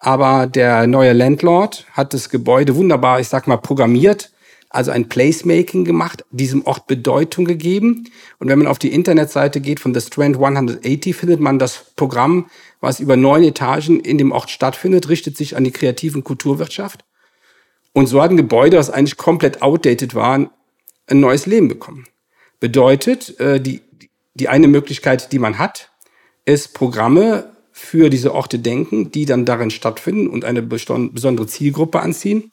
Aber 0.00 0.48
der 0.48 0.88
neue 0.88 1.12
Landlord 1.12 1.86
hat 1.92 2.14
das 2.14 2.30
Gebäude 2.30 2.74
wunderbar, 2.74 3.20
ich 3.20 3.28
sag 3.28 3.46
mal, 3.46 3.58
programmiert, 3.58 4.32
also 4.70 4.92
ein 4.92 5.08
Placemaking 5.08 5.84
gemacht, 5.84 6.24
diesem 6.30 6.64
Ort 6.64 6.86
Bedeutung 6.86 7.44
gegeben. 7.44 8.08
Und 8.38 8.48
wenn 8.48 8.58
man 8.58 8.68
auf 8.68 8.78
die 8.78 8.92
Internetseite 8.92 9.60
geht 9.60 9.80
von 9.80 9.92
The 9.92 10.00
Strand 10.00 10.36
180, 10.36 11.14
findet 11.14 11.40
man 11.40 11.58
das 11.58 11.92
Programm, 11.96 12.48
was 12.80 13.00
über 13.00 13.16
neun 13.16 13.42
Etagen 13.42 13.98
in 13.98 14.16
dem 14.16 14.30
Ort 14.30 14.48
stattfindet, 14.48 15.08
richtet 15.08 15.36
sich 15.36 15.56
an 15.56 15.64
die 15.64 15.72
kreativen 15.72 16.22
Kulturwirtschaft. 16.22 17.04
Und 17.92 18.06
so 18.06 18.22
hat 18.22 18.30
ein 18.30 18.36
Gebäude, 18.36 18.76
das 18.76 18.90
eigentlich 18.90 19.16
komplett 19.16 19.60
outdated 19.60 20.14
war, 20.14 20.34
ein 21.08 21.20
neues 21.20 21.46
Leben 21.46 21.66
bekommen. 21.66 22.06
Bedeutet, 22.60 23.40
äh, 23.40 23.60
die, 23.60 23.82
die 24.34 24.48
eine 24.48 24.68
Möglichkeit, 24.68 25.32
die 25.32 25.40
man 25.40 25.58
hat, 25.58 25.90
ist 26.44 26.74
Programme 26.74 27.56
für 27.72 28.08
diese 28.08 28.34
Orte 28.34 28.60
denken, 28.60 29.10
die 29.10 29.24
dann 29.24 29.44
darin 29.44 29.70
stattfinden 29.70 30.28
und 30.28 30.44
eine 30.44 30.62
besondere 30.62 31.46
Zielgruppe 31.48 32.00
anziehen. 32.00 32.52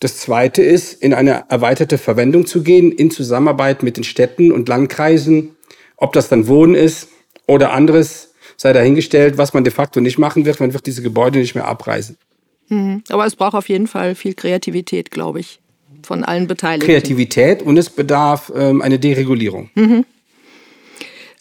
Das 0.00 0.18
zweite 0.18 0.62
ist, 0.62 1.02
in 1.02 1.14
eine 1.14 1.44
erweiterte 1.48 1.98
Verwendung 1.98 2.46
zu 2.46 2.62
gehen, 2.62 2.92
in 2.92 3.10
Zusammenarbeit 3.10 3.82
mit 3.82 3.96
den 3.96 4.04
Städten 4.04 4.52
und 4.52 4.68
Landkreisen. 4.68 5.56
Ob 5.96 6.12
das 6.12 6.28
dann 6.28 6.46
Wohnen 6.46 6.74
ist 6.74 7.08
oder 7.46 7.72
anderes, 7.72 8.34
sei 8.56 8.72
dahingestellt, 8.72 9.38
was 9.38 9.54
man 9.54 9.64
de 9.64 9.72
facto 9.72 10.00
nicht 10.00 10.18
machen 10.18 10.44
wird. 10.44 10.60
Man 10.60 10.74
wird 10.74 10.86
diese 10.86 11.02
Gebäude 11.02 11.38
nicht 11.38 11.54
mehr 11.54 11.66
abreißen. 11.66 12.16
Mhm. 12.68 13.02
Aber 13.08 13.26
es 13.26 13.36
braucht 13.36 13.54
auf 13.54 13.68
jeden 13.68 13.86
Fall 13.86 14.14
viel 14.14 14.34
Kreativität, 14.34 15.10
glaube 15.10 15.40
ich, 15.40 15.60
von 16.02 16.24
allen 16.24 16.46
Beteiligten. 16.46 16.86
Kreativität 16.86 17.62
und 17.62 17.76
es 17.76 17.90
bedarf 17.90 18.52
ähm, 18.54 18.82
eine 18.82 18.98
Deregulierung. 18.98 19.70
Mhm. 19.74 20.04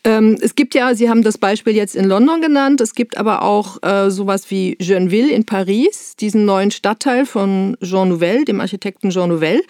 Ähm, 0.06 0.38
es 0.40 0.54
gibt 0.54 0.76
ja, 0.76 0.94
Sie 0.94 1.10
haben 1.10 1.24
das 1.24 1.40
Beispiel 1.40 1.76
jetzt 1.76 1.96
in 1.96 2.06
London 2.06 2.40
genannt, 2.40 2.80
es 2.80 2.94
gibt 2.94 3.18
aber 3.18 3.42
auch 3.42 3.82
äh, 3.82 4.12
sowas 4.12 4.52
wie 4.52 4.78
Jeuneville 4.80 5.32
in 5.32 5.46
Paris, 5.46 6.16
diesen 6.16 6.46
neuen 6.46 6.70
Stadtteil 6.70 7.26
von 7.26 7.76
Jean 7.82 8.10
Nouvel, 8.10 8.46
dem 8.46 8.62
Architekten 8.62 9.10
Jean 9.10 9.30
Nouvel. 9.30 9.64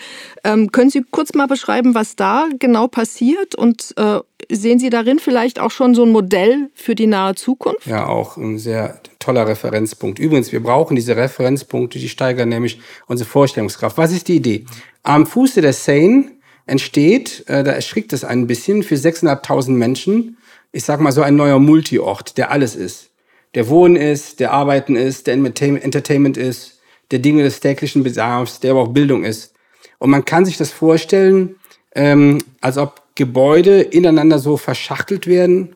Ähm, 0.43 0.73
können 0.73 0.89
Sie 0.89 1.05
kurz 1.09 1.33
mal 1.33 1.47
beschreiben, 1.47 1.95
was 1.95 2.17
da 2.17 2.49
genau 2.59 2.87
passiert 2.87 3.55
und 3.55 3.93
äh, 3.95 4.19
sehen 4.49 4.77
Sie 4.77 4.89
darin 4.89 5.19
vielleicht 5.19 5.57
auch 5.59 5.71
schon 5.71 5.95
so 5.95 6.03
ein 6.03 6.11
Modell 6.11 6.69
für 6.73 6.95
die 6.95 7.07
nahe 7.07 7.35
Zukunft? 7.35 7.87
Ja, 7.87 8.07
auch 8.07 8.35
ein 8.35 8.59
sehr 8.59 8.99
toller 9.19 9.47
Referenzpunkt. 9.47 10.19
Übrigens, 10.19 10.51
wir 10.51 10.61
brauchen 10.61 10.95
diese 10.95 11.15
Referenzpunkte, 11.15 11.97
die 11.97 12.09
steigern 12.09 12.49
nämlich 12.49 12.79
unsere 13.07 13.29
Vorstellungskraft. 13.29 13.97
Was 13.97 14.11
ist 14.11 14.27
die 14.27 14.35
Idee? 14.35 14.65
Am 15.01 15.25
Fuße 15.25 15.61
der 15.61 15.73
Seine 15.73 16.35
entsteht, 16.65 17.43
äh, 17.47 17.63
da 17.63 17.71
erschrickt 17.71 18.13
es 18.13 18.23
ein 18.23 18.47
bisschen, 18.47 18.83
für 18.83 18.95
6.500 18.95 19.71
Menschen, 19.71 20.37
ich 20.71 20.83
sag 20.83 20.99
mal 20.99 21.11
so 21.11 21.21
ein 21.21 21.35
neuer 21.35 21.59
Multiort, 21.59 22.37
der 22.37 22.51
alles 22.51 22.75
ist. 22.75 23.11
Der 23.53 23.69
Wohnen 23.69 23.95
ist, 23.95 24.39
der 24.39 24.51
Arbeiten 24.51 24.95
ist, 24.95 25.27
der 25.27 25.35
Entertainment 25.35 26.35
ist, 26.37 26.81
der 27.11 27.19
Dinge 27.19 27.43
des 27.43 27.59
täglichen 27.59 28.03
Bedarfs, 28.03 28.59
der 28.59 28.71
aber 28.71 28.81
auch 28.81 28.87
Bildung 28.89 29.23
ist. 29.23 29.53
Und 29.99 30.09
man 30.09 30.25
kann 30.25 30.45
sich 30.45 30.57
das 30.57 30.71
vorstellen, 30.71 31.55
ähm, 31.95 32.39
als 32.59 32.77
ob 32.77 33.01
Gebäude 33.15 33.81
ineinander 33.81 34.39
so 34.39 34.57
verschachtelt 34.57 35.27
werden, 35.27 35.75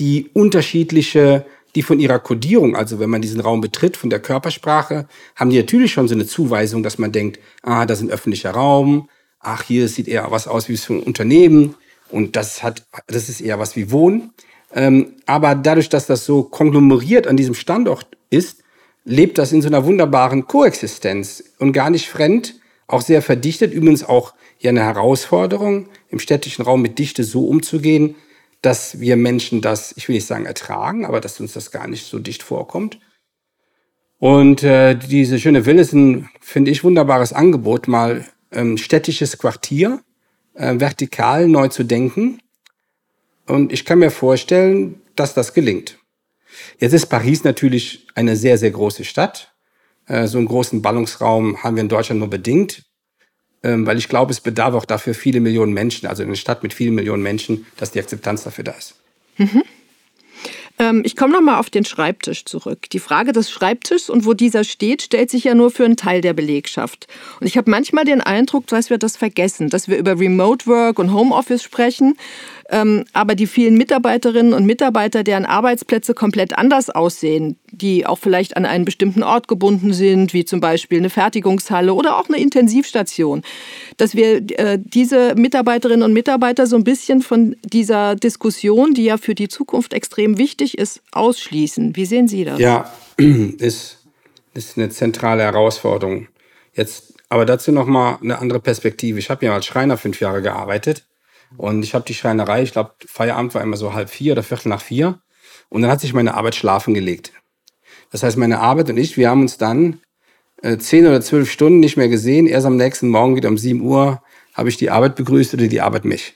die 0.00 0.30
unterschiedliche, 0.32 1.46
die 1.76 1.82
von 1.82 2.00
ihrer 2.00 2.18
Kodierung, 2.18 2.74
also 2.74 2.98
wenn 2.98 3.10
man 3.10 3.22
diesen 3.22 3.40
Raum 3.40 3.60
betritt, 3.60 3.96
von 3.96 4.10
der 4.10 4.18
Körpersprache, 4.18 5.06
haben 5.36 5.50
die 5.50 5.58
natürlich 5.58 5.92
schon 5.92 6.08
so 6.08 6.14
eine 6.14 6.26
Zuweisung, 6.26 6.82
dass 6.82 6.98
man 6.98 7.12
denkt, 7.12 7.38
ah, 7.62 7.86
das 7.86 7.98
ist 7.98 8.06
ein 8.06 8.10
öffentlicher 8.10 8.50
Raum, 8.50 9.08
ach, 9.42 9.64
hier 9.64 9.88
sieht 9.88 10.08
eher 10.08 10.30
was 10.30 10.48
aus 10.48 10.68
wie 10.68 10.76
so 10.76 10.94
ein 10.94 11.02
Unternehmen 11.02 11.74
und 12.10 12.36
das 12.36 12.62
hat, 12.62 12.86
das 13.06 13.28
ist 13.28 13.40
eher 13.40 13.58
was 13.58 13.76
wie 13.76 13.90
Wohnen. 13.90 14.32
Ähm, 14.74 15.14
aber 15.26 15.54
dadurch, 15.54 15.88
dass 15.88 16.06
das 16.06 16.24
so 16.24 16.44
konglomeriert 16.44 17.26
an 17.26 17.36
diesem 17.36 17.54
Standort 17.54 18.06
ist, 18.30 18.62
lebt 19.04 19.38
das 19.38 19.52
in 19.52 19.60
so 19.60 19.68
einer 19.68 19.84
wunderbaren 19.84 20.46
Koexistenz 20.46 21.44
und 21.58 21.72
gar 21.72 21.90
nicht 21.90 22.08
fremd, 22.08 22.54
auch 22.86 23.02
sehr 23.02 23.22
verdichtet. 23.22 23.72
Übrigens 23.72 24.04
auch 24.04 24.34
hier 24.58 24.70
eine 24.70 24.84
Herausforderung, 24.84 25.88
im 26.08 26.18
städtischen 26.18 26.64
Raum 26.64 26.82
mit 26.82 26.98
Dichte 26.98 27.24
so 27.24 27.46
umzugehen, 27.46 28.14
dass 28.60 29.00
wir 29.00 29.16
Menschen 29.16 29.60
das, 29.60 29.92
ich 29.96 30.08
will 30.08 30.14
nicht 30.14 30.26
sagen 30.26 30.46
ertragen, 30.46 31.04
aber 31.04 31.20
dass 31.20 31.40
uns 31.40 31.52
das 31.52 31.72
gar 31.72 31.88
nicht 31.88 32.06
so 32.06 32.18
dicht 32.18 32.42
vorkommt. 32.42 33.00
Und 34.18 34.62
äh, 34.62 34.94
diese 34.94 35.40
schöne 35.40 35.66
ein, 35.66 36.28
finde 36.40 36.70
ich, 36.70 36.84
wunderbares 36.84 37.32
Angebot, 37.32 37.88
mal 37.88 38.24
ähm, 38.52 38.76
städtisches 38.76 39.38
Quartier 39.38 40.02
äh, 40.54 40.78
vertikal 40.78 41.48
neu 41.48 41.68
zu 41.68 41.84
denken. 41.84 42.40
Und 43.46 43.72
ich 43.72 43.84
kann 43.84 43.98
mir 43.98 44.10
vorstellen, 44.10 45.00
dass 45.16 45.34
das 45.34 45.54
gelingt. 45.54 45.98
Jetzt 46.78 46.92
ist 46.92 47.06
Paris 47.06 47.44
natürlich 47.44 48.06
eine 48.14 48.36
sehr, 48.36 48.58
sehr 48.58 48.70
große 48.70 49.04
Stadt. 49.04 49.52
Äh, 50.06 50.26
so 50.26 50.38
einen 50.38 50.46
großen 50.46 50.82
Ballungsraum 50.82 51.62
haben 51.62 51.76
wir 51.76 51.82
in 51.82 51.88
Deutschland 51.88 52.20
nur 52.20 52.30
bedingt, 52.30 52.84
ähm, 53.62 53.86
weil 53.86 53.98
ich 53.98 54.08
glaube, 54.08 54.32
es 54.32 54.40
bedarf 54.40 54.74
auch 54.74 54.84
dafür 54.84 55.14
viele 55.14 55.40
Millionen 55.40 55.72
Menschen, 55.72 56.08
also 56.08 56.22
in 56.22 56.28
einer 56.28 56.36
Stadt 56.36 56.62
mit 56.62 56.74
vielen 56.74 56.94
Millionen 56.94 57.22
Menschen, 57.22 57.66
dass 57.76 57.92
die 57.92 58.00
Akzeptanz 58.00 58.44
dafür 58.44 58.64
da 58.64 58.72
ist. 58.72 58.94
Mhm. 59.38 59.62
Ähm, 60.82 61.02
ich 61.04 61.14
komme 61.16 61.32
nochmal 61.32 61.60
auf 61.60 61.70
den 61.70 61.84
Schreibtisch 61.84 62.44
zurück. 62.44 62.90
Die 62.90 62.98
Frage 62.98 63.32
des 63.32 63.50
Schreibtischs 63.50 64.10
und 64.10 64.26
wo 64.26 64.34
dieser 64.34 64.64
steht, 64.64 65.02
stellt 65.02 65.30
sich 65.30 65.44
ja 65.44 65.54
nur 65.54 65.70
für 65.70 65.84
einen 65.84 65.96
Teil 65.96 66.20
der 66.20 66.32
Belegschaft. 66.32 67.06
Und 67.40 67.46
ich 67.46 67.56
habe 67.56 67.70
manchmal 67.70 68.04
den 68.04 68.20
Eindruck, 68.20 68.66
dass 68.66 68.90
wir 68.90 68.98
das 68.98 69.16
vergessen, 69.16 69.68
dass 69.68 69.86
wir 69.86 69.96
über 69.96 70.18
Remote 70.18 70.66
Work 70.66 70.98
und 70.98 71.12
Homeoffice 71.12 71.62
sprechen, 71.62 72.16
aber 73.12 73.34
die 73.34 73.46
vielen 73.46 73.76
Mitarbeiterinnen 73.76 74.54
und 74.54 74.64
Mitarbeiter, 74.64 75.22
deren 75.22 75.44
Arbeitsplätze 75.44 76.14
komplett 76.14 76.56
anders 76.56 76.88
aussehen, 76.88 77.58
die 77.70 78.06
auch 78.06 78.18
vielleicht 78.18 78.56
an 78.56 78.64
einen 78.64 78.86
bestimmten 78.86 79.22
Ort 79.22 79.46
gebunden 79.46 79.92
sind, 79.92 80.32
wie 80.32 80.46
zum 80.46 80.60
Beispiel 80.60 80.98
eine 80.98 81.10
Fertigungshalle 81.10 81.92
oder 81.92 82.16
auch 82.16 82.28
eine 82.28 82.38
Intensivstation, 82.38 83.42
dass 83.98 84.14
wir 84.14 84.36
äh, 84.58 84.78
diese 84.82 85.34
Mitarbeiterinnen 85.34 86.02
und 86.02 86.14
Mitarbeiter 86.14 86.66
so 86.66 86.76
ein 86.76 86.84
bisschen 86.84 87.20
von 87.20 87.56
dieser 87.62 88.16
Diskussion, 88.16 88.94
die 88.94 89.04
ja 89.04 89.18
für 89.18 89.34
die 89.34 89.48
Zukunft 89.48 89.92
extrem 89.92 90.38
wichtig 90.38 90.78
ist, 90.78 91.02
ausschließen. 91.12 91.94
Wie 91.94 92.06
sehen 92.06 92.26
Sie 92.26 92.44
das? 92.44 92.58
Ja, 92.58 92.90
ist, 93.18 93.98
ist 94.54 94.78
eine 94.78 94.88
zentrale 94.88 95.42
Herausforderung. 95.42 96.28
Jetzt 96.74 97.12
aber 97.28 97.44
dazu 97.44 97.70
noch 97.70 97.86
mal 97.86 98.18
eine 98.22 98.38
andere 98.38 98.60
Perspektive. 98.60 99.18
Ich 99.18 99.28
habe 99.28 99.44
ja 99.44 99.54
als 99.54 99.66
Schreiner 99.66 99.98
fünf 99.98 100.20
Jahre 100.20 100.40
gearbeitet 100.40 101.04
und 101.56 101.82
ich 101.82 101.94
habe 101.94 102.04
die 102.04 102.14
Schreinerei, 102.14 102.62
ich 102.62 102.72
glaube, 102.72 102.94
Feierabend 103.06 103.54
war 103.54 103.62
immer 103.62 103.76
so 103.76 103.94
halb 103.94 104.10
vier 104.10 104.32
oder 104.32 104.42
viertel 104.42 104.68
nach 104.68 104.82
vier. 104.82 105.20
Und 105.68 105.82
dann 105.82 105.90
hat 105.90 106.00
sich 106.00 106.12
meine 106.12 106.34
Arbeit 106.34 106.54
schlafen 106.54 106.94
gelegt. 106.94 107.32
Das 108.10 108.22
heißt, 108.22 108.36
meine 108.36 108.60
Arbeit 108.60 108.90
und 108.90 108.98
ich, 108.98 109.16
wir 109.16 109.30
haben 109.30 109.40
uns 109.40 109.56
dann 109.56 110.00
äh, 110.62 110.76
zehn 110.76 111.06
oder 111.06 111.20
zwölf 111.20 111.50
Stunden 111.50 111.80
nicht 111.80 111.96
mehr 111.96 112.08
gesehen. 112.08 112.46
Erst 112.46 112.66
am 112.66 112.76
nächsten 112.76 113.08
Morgen 113.08 113.36
wieder 113.36 113.48
um 113.48 113.58
sieben 113.58 113.80
Uhr 113.80 114.22
habe 114.54 114.68
ich 114.68 114.76
die 114.76 114.90
Arbeit 114.90 115.16
begrüßt 115.16 115.54
oder 115.54 115.66
die 115.66 115.80
Arbeit 115.80 116.04
mich. 116.04 116.34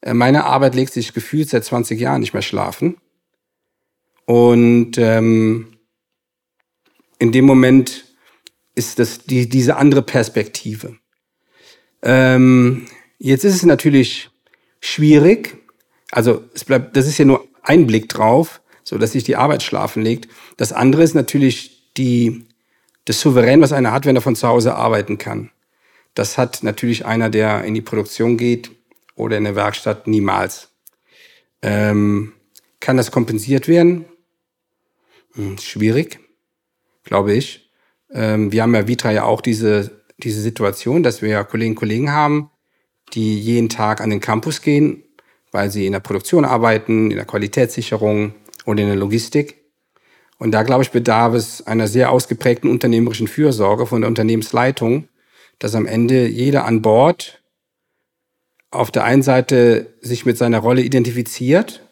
Äh, 0.00 0.14
meine 0.14 0.44
Arbeit 0.44 0.74
legt 0.74 0.92
sich 0.92 1.12
gefühlt 1.12 1.50
seit 1.50 1.64
20 1.64 2.00
Jahren 2.00 2.20
nicht 2.20 2.32
mehr 2.32 2.42
schlafen. 2.42 2.96
Und 4.26 4.96
ähm, 4.96 5.76
in 7.18 7.32
dem 7.32 7.44
Moment 7.44 8.04
ist 8.74 8.98
das 8.98 9.24
die, 9.24 9.48
diese 9.48 9.76
andere 9.76 10.02
Perspektive. 10.02 10.96
Ähm, 12.02 12.86
jetzt 13.18 13.44
ist 13.44 13.54
es 13.54 13.64
natürlich 13.64 14.30
schwierig. 14.84 15.56
Also 16.10 16.44
es 16.54 16.64
bleibt, 16.64 16.96
das 16.96 17.06
ist 17.06 17.18
ja 17.18 17.24
nur 17.24 17.46
ein 17.62 17.86
Blick 17.86 18.08
drauf, 18.08 18.60
so 18.82 18.98
dass 18.98 19.12
sich 19.12 19.24
die 19.24 19.36
Arbeit 19.36 19.62
schlafen 19.62 20.02
legt. 20.02 20.28
Das 20.56 20.72
andere 20.72 21.02
ist 21.02 21.14
natürlich 21.14 21.92
die, 21.96 22.46
das 23.06 23.20
Souverän, 23.20 23.60
was 23.60 23.72
einer 23.72 23.92
hat, 23.92 24.06
wenn 24.06 24.16
er 24.16 24.22
von 24.22 24.36
zu 24.36 24.46
Hause 24.46 24.74
arbeiten 24.74 25.18
kann. 25.18 25.50
Das 26.14 26.38
hat 26.38 26.62
natürlich 26.62 27.06
einer, 27.06 27.30
der 27.30 27.64
in 27.64 27.74
die 27.74 27.80
Produktion 27.80 28.36
geht 28.36 28.70
oder 29.16 29.36
in 29.36 29.44
der 29.44 29.56
Werkstatt 29.56 30.06
niemals. 30.06 30.70
Ähm, 31.62 32.32
kann 32.78 32.96
das 32.96 33.10
kompensiert 33.10 33.66
werden? 33.66 34.04
Hm, 35.34 35.58
schwierig, 35.58 36.20
glaube 37.02 37.32
ich. 37.32 37.70
Ähm, 38.12 38.52
wir 38.52 38.62
haben 38.62 38.74
ja 38.74 38.86
Vitra 38.86 39.10
ja 39.10 39.24
auch 39.24 39.40
diese, 39.40 40.02
diese 40.18 40.40
Situation, 40.40 41.02
dass 41.02 41.22
wir 41.22 41.30
ja 41.30 41.44
Kolleginnen 41.44 41.74
und 41.74 41.80
Kollegen 41.80 42.12
haben, 42.12 42.50
die 43.12 43.38
jeden 43.38 43.68
Tag 43.68 44.00
an 44.00 44.10
den 44.10 44.20
Campus 44.20 44.62
gehen, 44.62 45.02
weil 45.52 45.70
sie 45.70 45.86
in 45.86 45.92
der 45.92 46.00
Produktion 46.00 46.44
arbeiten, 46.44 47.10
in 47.10 47.16
der 47.16 47.26
Qualitätssicherung 47.26 48.34
und 48.64 48.80
in 48.80 48.86
der 48.86 48.96
Logistik. 48.96 49.62
Und 50.38 50.50
da, 50.50 50.62
glaube 50.62 50.82
ich, 50.82 50.90
bedarf 50.90 51.34
es 51.34 51.66
einer 51.66 51.86
sehr 51.86 52.10
ausgeprägten 52.10 52.68
unternehmerischen 52.68 53.28
Fürsorge 53.28 53.86
von 53.86 54.00
der 54.00 54.08
Unternehmensleitung, 54.08 55.08
dass 55.58 55.74
am 55.74 55.86
Ende 55.86 56.26
jeder 56.26 56.64
an 56.64 56.82
Bord 56.82 57.42
auf 58.70 58.90
der 58.90 59.04
einen 59.04 59.22
Seite 59.22 59.94
sich 60.00 60.26
mit 60.26 60.36
seiner 60.36 60.58
Rolle 60.58 60.82
identifiziert, 60.82 61.86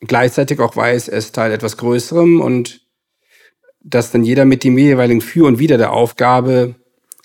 gleichzeitig 0.00 0.60
auch 0.60 0.76
weiß, 0.76 1.08
er 1.08 1.18
ist 1.18 1.34
Teil 1.34 1.52
etwas 1.52 1.76
Größerem 1.76 2.40
und 2.40 2.86
dass 3.80 4.12
dann 4.12 4.22
jeder 4.22 4.44
mit 4.44 4.64
dem 4.64 4.78
jeweiligen 4.78 5.20
Für 5.20 5.46
und 5.46 5.58
Wider 5.58 5.78
der 5.78 5.92
Aufgabe 5.92 6.76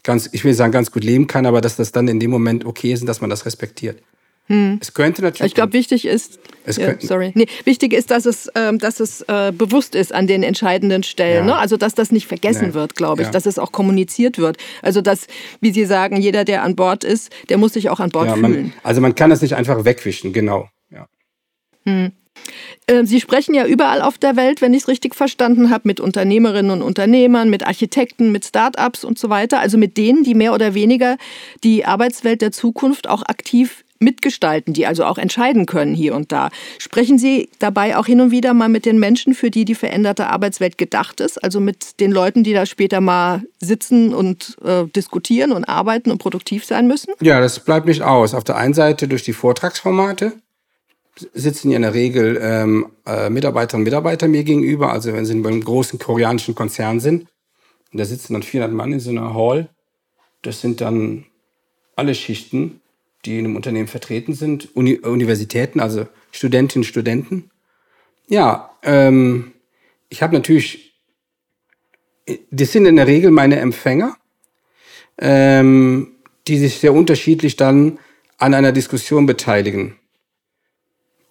ganz, 0.04 0.30
ich 0.32 0.44
will 0.44 0.54
sagen, 0.54 0.72
ganz 0.72 0.92
gut 0.92 1.04
leben 1.04 1.28
kann, 1.28 1.46
aber 1.46 1.62
dass 1.62 1.78
das 1.78 1.92
dann 1.92 2.08
in 2.08 2.20
dem 2.20 2.32
Moment 2.32 2.66
okay 2.66 2.94
ist 2.94 3.02
und 3.02 3.08
dass 3.08 3.22
man 3.22 3.30
das 3.30 3.46
respektiert. 3.46 4.02
Hm. 4.48 4.78
Es 4.82 4.94
könnte 4.94 5.22
natürlich. 5.22 5.52
Ich 5.52 5.56
glaube, 5.56 5.72
wichtig 5.72 6.06
ist. 6.06 6.40
Ja, 6.66 6.96
sorry. 7.00 7.32
Nee, 7.34 7.48
wichtig 7.64 7.94
ist, 7.94 8.12
dass 8.12 8.26
es, 8.26 8.50
ähm, 8.56 8.78
dass 8.78 9.00
es 9.00 9.22
äh, 9.22 9.54
bewusst 9.58 9.96
ist 9.96 10.14
an 10.14 10.28
den 10.28 10.44
entscheidenden 10.44 11.04
Stellen. 11.04 11.48
Ja. 11.48 11.54
Ne? 11.54 11.56
Also, 11.56 11.78
dass 11.78 11.96
das 11.96 12.12
nicht 12.12 12.28
vergessen 12.28 12.70
nee. 12.70 12.74
wird, 12.74 12.96
glaube 12.96 13.22
ich. 13.22 13.30
Ja. 13.30 13.32
Dass 13.32 13.46
es 13.46 13.58
auch 13.58 13.72
kommuniziert 13.72 14.38
wird. 14.38 14.58
Also, 14.82 15.02
dass, 15.02 15.28
wie 15.62 15.72
Sie 15.72 15.86
sagen, 15.86 16.18
jeder, 16.18 16.44
der 16.44 16.64
an 16.64 16.76
Bord 16.76 17.06
ist, 17.06 17.32
der 17.48 17.58
muss 17.58 17.74
sich 17.74 17.90
auch 17.90 18.02
an 18.02 18.10
Bord 18.10 18.32
fühlen. 18.32 18.42
Man, 18.42 18.74
also, 18.84 19.00
man 19.00 19.16
kann 19.16 19.30
das 19.30 19.42
nicht 19.42 19.56
einfach 19.56 19.86
wegwischen, 19.86 20.34
genau. 20.34 20.68
Hm. 21.86 22.14
Äh, 22.88 23.06
Sie 23.06 23.20
sprechen 23.20 23.54
ja 23.54 23.66
überall 23.66 24.02
auf 24.02 24.18
der 24.18 24.36
Welt, 24.36 24.62
wenn 24.62 24.74
ich 24.74 24.84
es 24.84 24.88
richtig 24.88 25.16
verstanden 25.16 25.70
habe, 25.70 25.88
mit 25.88 26.00
Unternehmerinnen 26.00 26.72
und 26.72 26.82
Unternehmern, 26.82 27.50
mit 27.50 27.66
Architekten, 27.66 28.32
mit 28.32 28.46
Start-ups 28.46 29.04
und 29.04 29.18
so 29.18 29.30
weiter. 29.30 29.60
Also 29.60 29.78
mit 29.78 29.98
denen, 29.98 30.24
die 30.24 30.36
mehr 30.36 30.54
oder 30.54 30.74
weniger 30.74 31.18
die 31.64 31.86
Arbeitswelt 31.86 32.42
der 32.42 32.52
Zukunft 32.52 33.08
auch 33.08 33.24
aktiv 33.24 33.84
mitgestalten, 34.04 34.74
die 34.74 34.86
also 34.86 35.06
auch 35.06 35.18
entscheiden 35.18 35.66
können 35.66 35.96
hier 35.96 36.14
und 36.14 36.32
da. 36.32 36.50
Sprechen 36.78 37.18
Sie 37.18 37.50
dabei 37.60 37.98
auch 37.98 38.06
hin 38.06 38.22
und 38.22 38.32
wieder 38.32 38.54
mal 38.54 38.70
mit 38.70 38.86
den 38.86 39.00
Menschen, 39.00 39.34
für 39.34 39.50
die 39.50 39.66
die 39.66 39.76
veränderte 39.76 40.28
Arbeitswelt 40.28 40.78
gedacht 40.78 41.20
ist, 41.22 41.44
also 41.44 41.60
mit 41.60 42.00
den 42.00 42.12
Leuten, 42.12 42.44
die 42.44 42.54
da 42.54 42.66
später 42.66 43.02
mal 43.02 43.44
sitzen 43.60 44.14
und 44.14 44.58
äh, 44.64 44.86
diskutieren 44.96 45.52
und 45.52 45.64
arbeiten 45.64 46.12
und 46.12 46.18
produktiv 46.20 46.66
sein 46.66 46.88
müssen? 46.88 47.14
Ja, 47.22 47.40
das 47.40 47.64
bleibt 47.64 47.88
nicht 47.88 48.02
aus. 48.02 48.34
Auf 48.34 48.44
der 48.44 48.58
einen 48.58 48.74
Seite 48.74 49.08
durch 49.08 49.24
die 49.24 49.34
Vortragsformate, 49.34 50.34
sitzen 51.34 51.70
ja 51.70 51.76
in 51.76 51.84
der 51.84 51.94
Regel 51.94 52.40
ähm, 52.42 52.88
äh, 53.06 53.30
Mitarbeiterinnen 53.30 53.82
und 53.82 53.86
Mitarbeiter 53.86 54.28
mir 54.28 54.44
gegenüber. 54.44 54.92
Also 54.92 55.14
wenn 55.14 55.26
sie 55.26 55.36
bei 55.36 55.50
einem 55.50 55.64
großen 55.64 56.00
koreanischen 56.00 56.56
Konzern 56.56 57.00
sind, 57.00 57.28
und 57.94 58.00
da 58.00 58.06
sitzen 58.06 58.34
dann 58.34 58.44
400 58.44 58.76
Mann 58.76 58.92
in 58.92 59.00
so 59.00 59.12
einer 59.12 59.34
Hall. 59.36 59.70
Das 60.42 60.62
sind 60.62 60.82
dann 60.82 61.26
alle 61.96 62.16
Schichten, 62.16 62.82
die 63.24 63.38
in 63.38 63.46
einem 63.46 63.56
Unternehmen 63.56 63.88
vertreten 63.88 64.34
sind, 64.34 64.76
Uni 64.76 64.98
Universitäten, 64.98 65.80
also 65.80 66.08
Studentinnen 66.32 66.84
Studenten. 66.84 67.52
Ja, 68.28 68.72
ähm, 68.82 69.54
ich 70.10 70.24
habe 70.24 70.34
natürlich, 70.34 71.00
das 72.50 72.72
sind 72.72 72.86
in 72.86 72.96
der 72.96 73.08
Regel 73.08 73.32
meine 73.32 73.60
Empfänger, 73.60 74.18
ähm, 75.20 76.16
die 76.48 76.58
sich 76.58 76.80
sehr 76.80 76.94
unterschiedlich 76.94 77.56
dann 77.56 78.00
an 78.38 78.54
einer 78.54 78.72
Diskussion 78.72 79.26
beteiligen. 79.26 79.96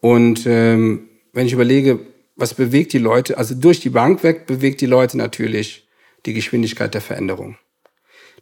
Und 0.02 0.47
ähm, 0.47 1.09
wenn 1.32 1.47
ich 1.47 1.52
überlege, 1.52 2.00
was 2.35 2.54
bewegt 2.54 2.92
die 2.92 2.99
Leute, 2.99 3.38
also 3.38 3.54
durch 3.54 3.78
die 3.78 3.88
Bank 3.88 4.25
weg 4.25 4.47
bewegt 4.47 4.80
die 4.80 4.87
Leute 4.87 5.16
natürlich 5.16 5.88
die 6.26 6.35
Geschwindigkeit 6.35 6.92
der 6.92 7.00
Veränderung. 7.00 7.56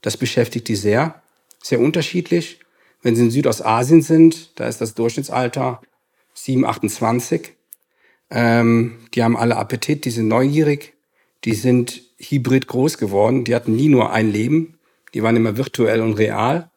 Das 0.01 0.17
beschäftigt 0.17 0.69
die 0.69 0.75
sehr, 0.75 1.23
sehr 1.63 1.79
unterschiedlich. 1.79 2.61
Wenn 3.03 3.15
sie 3.15 3.25
in 3.25 3.31
Südostasien 3.31 4.01
sind, 4.01 4.59
da 4.59 4.69
ist 4.69 4.81
das 4.81 4.95
Durchschnittsalter 4.95 5.83
7, 6.33 6.65
28. 6.65 7.53
Ähm, 8.31 8.97
die 9.13 9.23
haben 9.23 9.37
alle 9.37 9.57
Appetit, 9.57 10.07
die 10.07 10.11
sind 10.11 10.29
neugierig, 10.29 10.95
die 11.45 11.55
sind 11.55 12.03
hybrid 12.19 12.69
groß 12.69 12.97
geworden, 12.97 13.45
die 13.45 13.55
hatten 13.55 13.77
nie 13.77 13.89
nur 13.89 14.13
ein 14.13 14.33
Leben, 14.33 14.79
die 15.13 15.23
waren 15.23 15.37
immer 15.37 15.59
virtuell 15.59 16.01
und 16.01 16.15
real. 16.15 16.71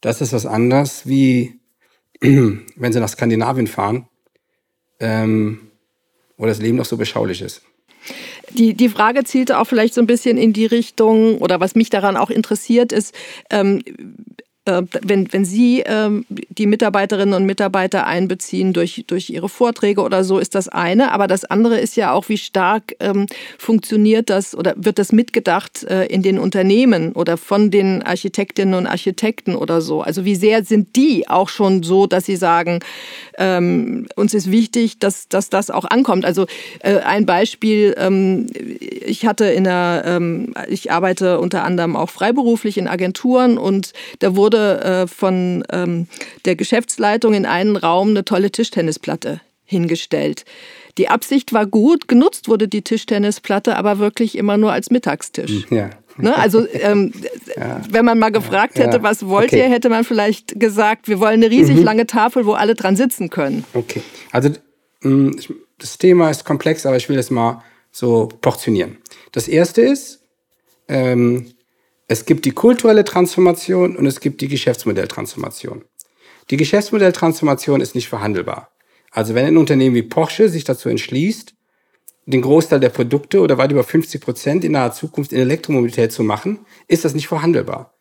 Das 0.00 0.20
ist 0.20 0.32
was 0.32 0.46
anderes, 0.46 1.08
wie 1.08 1.58
wenn 2.20 2.92
sie 2.92 3.00
nach 3.00 3.08
Skandinavien 3.08 3.66
fahren 3.66 4.06
ähm, 5.02 5.68
wo 6.38 6.46
das 6.46 6.58
Leben 6.58 6.78
noch 6.78 6.86
so 6.86 6.96
beschaulich 6.96 7.42
ist. 7.42 7.62
Die, 8.50 8.74
die 8.74 8.88
Frage 8.88 9.24
zielte 9.24 9.58
auch 9.58 9.64
vielleicht 9.64 9.94
so 9.94 10.00
ein 10.00 10.06
bisschen 10.06 10.36
in 10.36 10.52
die 10.52 10.66
Richtung, 10.66 11.38
oder 11.38 11.60
was 11.60 11.74
mich 11.74 11.90
daran 11.90 12.16
auch 12.16 12.30
interessiert, 12.30 12.92
ist, 12.92 13.14
ähm, 13.50 13.82
äh, 13.86 13.92
wenn, 14.64 15.32
wenn 15.32 15.44
Sie 15.44 15.82
ähm, 15.84 16.24
die 16.28 16.66
Mitarbeiterinnen 16.66 17.34
und 17.34 17.46
Mitarbeiter 17.46 18.06
einbeziehen 18.06 18.72
durch, 18.72 19.04
durch 19.08 19.28
Ihre 19.28 19.48
Vorträge 19.48 20.02
oder 20.02 20.22
so, 20.22 20.38
ist 20.38 20.54
das 20.54 20.68
eine. 20.68 21.10
Aber 21.10 21.26
das 21.26 21.44
andere 21.44 21.80
ist 21.80 21.96
ja 21.96 22.12
auch, 22.12 22.28
wie 22.28 22.38
stark 22.38 22.94
ähm, 23.00 23.26
funktioniert 23.58 24.30
das 24.30 24.54
oder 24.54 24.74
wird 24.76 25.00
das 25.00 25.10
mitgedacht 25.10 25.82
äh, 25.84 26.06
in 26.06 26.22
den 26.22 26.38
Unternehmen 26.38 27.12
oder 27.12 27.36
von 27.36 27.72
den 27.72 28.02
Architektinnen 28.02 28.74
und 28.74 28.86
Architekten 28.86 29.56
oder 29.56 29.80
so. 29.80 30.00
Also 30.00 30.24
wie 30.24 30.36
sehr 30.36 30.64
sind 30.64 30.94
die 30.94 31.28
auch 31.28 31.48
schon 31.48 31.82
so, 31.82 32.06
dass 32.06 32.26
sie 32.26 32.36
sagen, 32.36 32.78
ähm, 33.38 34.06
uns 34.14 34.32
ist 34.32 34.52
wichtig, 34.52 35.00
dass, 35.00 35.28
dass 35.28 35.50
das 35.50 35.70
auch 35.70 35.86
ankommt. 35.86 36.24
Also 36.24 36.46
äh, 36.80 36.98
ein 36.98 37.26
Beispiel, 37.26 37.96
ähm, 37.98 38.46
ich 38.54 39.26
hatte 39.26 39.46
in 39.46 39.64
der, 39.64 40.04
ähm, 40.06 40.54
ich 40.68 40.92
arbeite 40.92 41.40
unter 41.40 41.64
anderem 41.64 41.96
auch 41.96 42.10
freiberuflich 42.10 42.78
in 42.78 42.86
Agenturen 42.86 43.58
und 43.58 43.92
da 44.20 44.36
wurde 44.36 44.51
wurde 44.52 44.84
äh, 44.84 45.06
von 45.06 45.64
ähm, 45.70 46.06
der 46.44 46.56
Geschäftsleitung 46.56 47.34
in 47.34 47.46
einen 47.46 47.76
Raum 47.76 48.10
eine 48.10 48.24
tolle 48.24 48.50
Tischtennisplatte 48.50 49.40
hingestellt. 49.64 50.44
Die 50.98 51.08
Absicht 51.08 51.52
war 51.52 51.66
gut, 51.66 52.06
genutzt 52.06 52.48
wurde 52.48 52.68
die 52.68 52.82
Tischtennisplatte 52.82 53.76
aber 53.76 53.98
wirklich 53.98 54.36
immer 54.36 54.58
nur 54.58 54.72
als 54.72 54.90
Mittagstisch. 54.90 55.66
Ja. 55.70 55.90
Ne? 56.18 56.36
Also 56.36 56.66
ähm, 56.72 57.12
ja. 57.56 57.80
wenn 57.90 58.04
man 58.04 58.18
mal 58.18 58.30
gefragt 58.30 58.78
hätte, 58.78 58.98
ja. 58.98 59.02
was 59.02 59.26
wollt 59.26 59.52
okay. 59.52 59.60
ihr, 59.60 59.70
hätte 59.70 59.88
man 59.88 60.04
vielleicht 60.04 60.60
gesagt, 60.60 61.08
wir 61.08 61.18
wollen 61.20 61.42
eine 61.42 61.50
riesig 61.50 61.76
mhm. 61.76 61.84
lange 61.84 62.06
Tafel, 62.06 62.44
wo 62.44 62.52
alle 62.52 62.74
dran 62.74 62.96
sitzen 62.96 63.30
können. 63.30 63.64
Okay, 63.72 64.02
also 64.30 64.50
mm, 65.00 65.30
das 65.78 65.96
Thema 65.96 66.30
ist 66.30 66.44
komplex, 66.44 66.84
aber 66.84 66.96
ich 66.96 67.08
will 67.08 67.18
es 67.18 67.30
mal 67.30 67.62
so 67.90 68.28
portionieren. 68.42 68.98
Das 69.32 69.48
erste 69.48 69.80
ist, 69.80 70.20
ähm, 70.88 71.54
es 72.12 72.26
gibt 72.26 72.44
die 72.44 72.50
kulturelle 72.50 73.04
Transformation 73.04 73.96
und 73.96 74.04
es 74.04 74.20
gibt 74.20 74.42
die 74.42 74.48
Geschäftsmodelltransformation. 74.48 75.82
Die 76.50 76.58
Geschäftsmodelltransformation 76.58 77.80
ist 77.80 77.94
nicht 77.94 78.10
verhandelbar. 78.10 78.70
Also 79.10 79.34
wenn 79.34 79.46
ein 79.46 79.56
Unternehmen 79.56 79.94
wie 79.94 80.02
Porsche 80.02 80.50
sich 80.50 80.64
dazu 80.64 80.90
entschließt, 80.90 81.54
den 82.26 82.42
Großteil 82.42 82.80
der 82.80 82.90
Produkte 82.90 83.40
oder 83.40 83.56
weit 83.56 83.72
über 83.72 83.82
50 83.82 84.20
Prozent 84.20 84.62
in 84.62 84.72
naher 84.72 84.92
Zukunft 84.92 85.32
in 85.32 85.40
Elektromobilität 85.40 86.12
zu 86.12 86.22
machen, 86.22 86.66
ist 86.86 87.06
das 87.06 87.14
nicht 87.14 87.28
verhandelbar. 87.28 87.94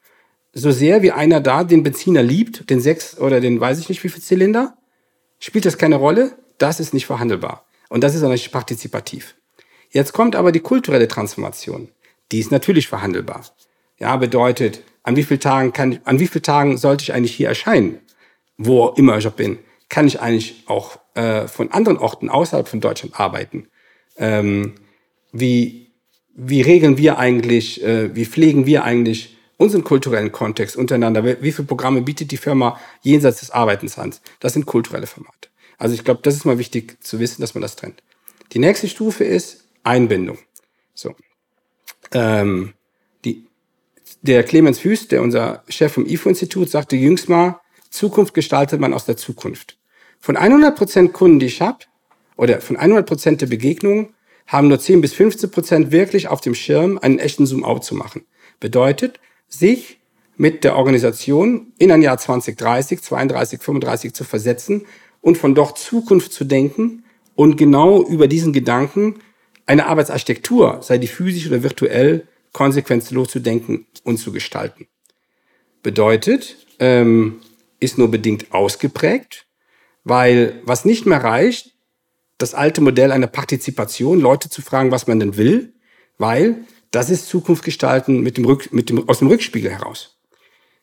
So 0.52 0.72
sehr 0.72 1.02
wie 1.04 1.14
einer 1.14 1.40
da 1.40 1.64
den 1.64 1.82
Benziner 1.82 2.22
liebt, 2.22 2.70
den 2.70 2.82
sechs 2.82 3.18
oder 3.18 3.40
den 3.40 3.62
weiß 3.62 3.80
ich 3.80 3.88
nicht 3.88 4.04
wie 4.04 4.10
viel 4.10 4.22
Zylinder, 4.22 4.78
spielt 5.40 5.66
das 5.66 5.78
keine 5.78 5.96
Rolle. 5.96 6.34
Das 6.58 6.82
ist 6.82 6.94
nicht 6.94 7.06
verhandelbar. 7.06 7.66
Und 7.88 8.04
das 8.04 8.14
ist 8.14 8.24
auch 8.24 8.30
nicht 8.30 8.52
partizipativ. 8.52 9.36
Jetzt 9.90 10.12
kommt 10.12 10.36
aber 10.36 10.52
die 10.52 10.60
kulturelle 10.60 11.08
Transformation. 11.08 11.88
Die 12.34 12.40
ist 12.40 12.52
natürlich 12.52 12.90
verhandelbar. 12.90 13.46
Ja, 14.02 14.18
bedeutet, 14.18 14.82
an 15.04 15.16
wie 15.16 15.24
vielen 15.24 15.40
Tagen 15.40 15.74
kann 15.74 15.92
ich, 15.92 16.00
an 16.06 16.20
wie 16.20 16.26
vielen 16.26 16.42
Tagen 16.42 16.78
sollte 16.78 17.04
ich 17.04 17.14
eigentlich 17.14 17.36
hier 17.36 17.48
erscheinen? 17.48 18.00
Wo 18.58 18.88
immer 18.88 19.20
ich 19.20 19.30
bin. 19.30 19.60
Kann 19.90 20.08
ich 20.08 20.20
eigentlich 20.20 20.64
auch 20.66 20.98
äh, 21.14 21.48
von 21.48 21.72
anderen 21.72 22.00
Orten 22.00 22.28
außerhalb 22.28 22.68
von 22.68 22.82
Deutschland 22.82 23.20
arbeiten? 23.20 23.68
Ähm, 24.18 24.74
wie, 25.32 25.92
wie 26.34 26.62
regeln 26.62 26.98
wir 26.98 27.20
eigentlich, 27.20 27.84
äh, 27.84 28.16
wie 28.16 28.26
pflegen 28.26 28.66
wir 28.66 28.84
eigentlich 28.86 29.38
unseren 29.58 29.84
kulturellen 29.84 30.32
Kontext 30.32 30.76
untereinander? 30.78 31.24
Wie 31.24 31.52
viele 31.52 31.68
Programme 31.68 32.02
bietet 32.02 32.32
die 32.32 32.38
Firma 32.38 32.80
jenseits 33.02 33.42
des 33.42 33.52
Arbeitens 33.52 34.00
an? 34.00 34.16
Das 34.40 34.54
sind 34.54 34.66
kulturelle 34.66 35.06
Formate. 35.06 35.50
Also 35.78 35.94
ich 35.94 36.04
glaube, 36.04 36.22
das 36.24 36.36
ist 36.36 36.46
mal 36.46 36.58
wichtig 36.58 37.04
zu 37.04 37.20
wissen, 37.20 37.42
dass 37.42 37.54
man 37.54 37.62
das 37.62 37.76
trennt. 37.76 38.02
Die 38.54 38.60
nächste 38.60 38.88
Stufe 38.88 39.24
ist 39.24 39.68
Einbindung. 39.84 40.40
So. 40.96 41.14
Ähm, 42.14 42.74
der 44.22 44.44
Clemens 44.44 44.84
Hüst, 44.84 45.12
der 45.12 45.22
unser 45.22 45.64
Chef 45.68 45.94
vom 45.94 46.06
IFO-Institut, 46.06 46.70
sagte 46.70 46.96
jüngst 46.96 47.30
mal, 47.30 47.60
Zukunft 47.90 48.34
gestaltet 48.34 48.80
man 48.80 48.94
aus 48.94 49.06
der 49.06 49.18
Zukunft. 49.18 49.78
Von 50.20 50.38
100 50.38 50.76
Prozent 50.76 51.14
Kunden, 51.14 51.40
die 51.40 51.48
ich 51.48 51.62
habe, 51.62 51.80
oder 52.38 52.62
von 52.62 52.78
100 52.78 53.06
Prozent 53.06 53.42
der 53.42 53.48
Begegnungen, 53.48 54.14
haben 54.48 54.68
nur 54.68 54.80
10 54.80 55.02
bis 55.02 55.14
15 55.14 55.52
Prozent 55.52 55.92
wirklich 55.92 56.28
auf 56.28 56.42
dem 56.42 56.56
Schirm, 56.56 57.00
einen 57.02 57.20
echten 57.20 57.46
Zoom-out 57.46 57.84
zu 57.84 57.96
machen. 57.96 58.26
Bedeutet, 58.60 59.20
sich 59.48 60.00
mit 60.38 60.64
der 60.64 60.76
Organisation 60.76 61.74
in 61.78 61.92
ein 61.92 62.02
Jahr 62.02 62.18
2030, 62.18 63.02
32, 63.02 63.62
35 63.62 64.14
zu 64.14 64.24
versetzen 64.24 64.86
und 65.22 65.38
von 65.38 65.56
dort 65.56 65.78
Zukunft 65.78 66.34
zu 66.34 66.46
denken 66.46 67.04
und 67.36 67.58
genau 67.58 68.04
über 68.04 68.28
diesen 68.28 68.54
Gedanken 68.54 69.16
eine 69.66 69.88
Arbeitsarchitektur, 69.88 70.80
sei 70.82 70.98
die 70.98 71.08
physisch 71.08 71.48
oder 71.48 71.64
virtuell, 71.64 72.28
konsequenzlos 72.54 73.30
zu 73.30 73.40
denken 73.40 73.88
und 74.04 74.18
zu 74.18 74.32
gestalten. 74.32 74.88
Bedeutet, 75.84 76.58
ähm, 76.80 77.42
ist 77.80 77.98
nur 77.98 78.12
bedingt 78.12 78.54
ausgeprägt, 78.54 79.48
weil 80.04 80.62
was 80.64 80.86
nicht 80.86 81.06
mehr 81.06 81.24
reicht, 81.24 81.72
das 82.38 82.54
alte 82.54 82.82
Modell 82.82 83.12
einer 83.12 83.28
Partizipation, 83.28 84.20
Leute 84.20 84.50
zu 84.50 84.62
fragen, 84.62 84.92
was 84.92 85.08
man 85.08 85.20
denn 85.20 85.38
will, 85.38 85.74
weil 86.18 86.66
das 86.92 87.10
ist 87.10 87.28
Zukunft 87.28 87.64
gestalten 87.64 88.22
mit 88.22 88.38
dem 88.38 88.46
Rück, 88.46 88.74
mit 88.74 88.90
dem, 88.90 89.08
aus 89.08 89.20
dem 89.20 89.28
Rückspiegel 89.28 89.72
heraus. 89.72 90.18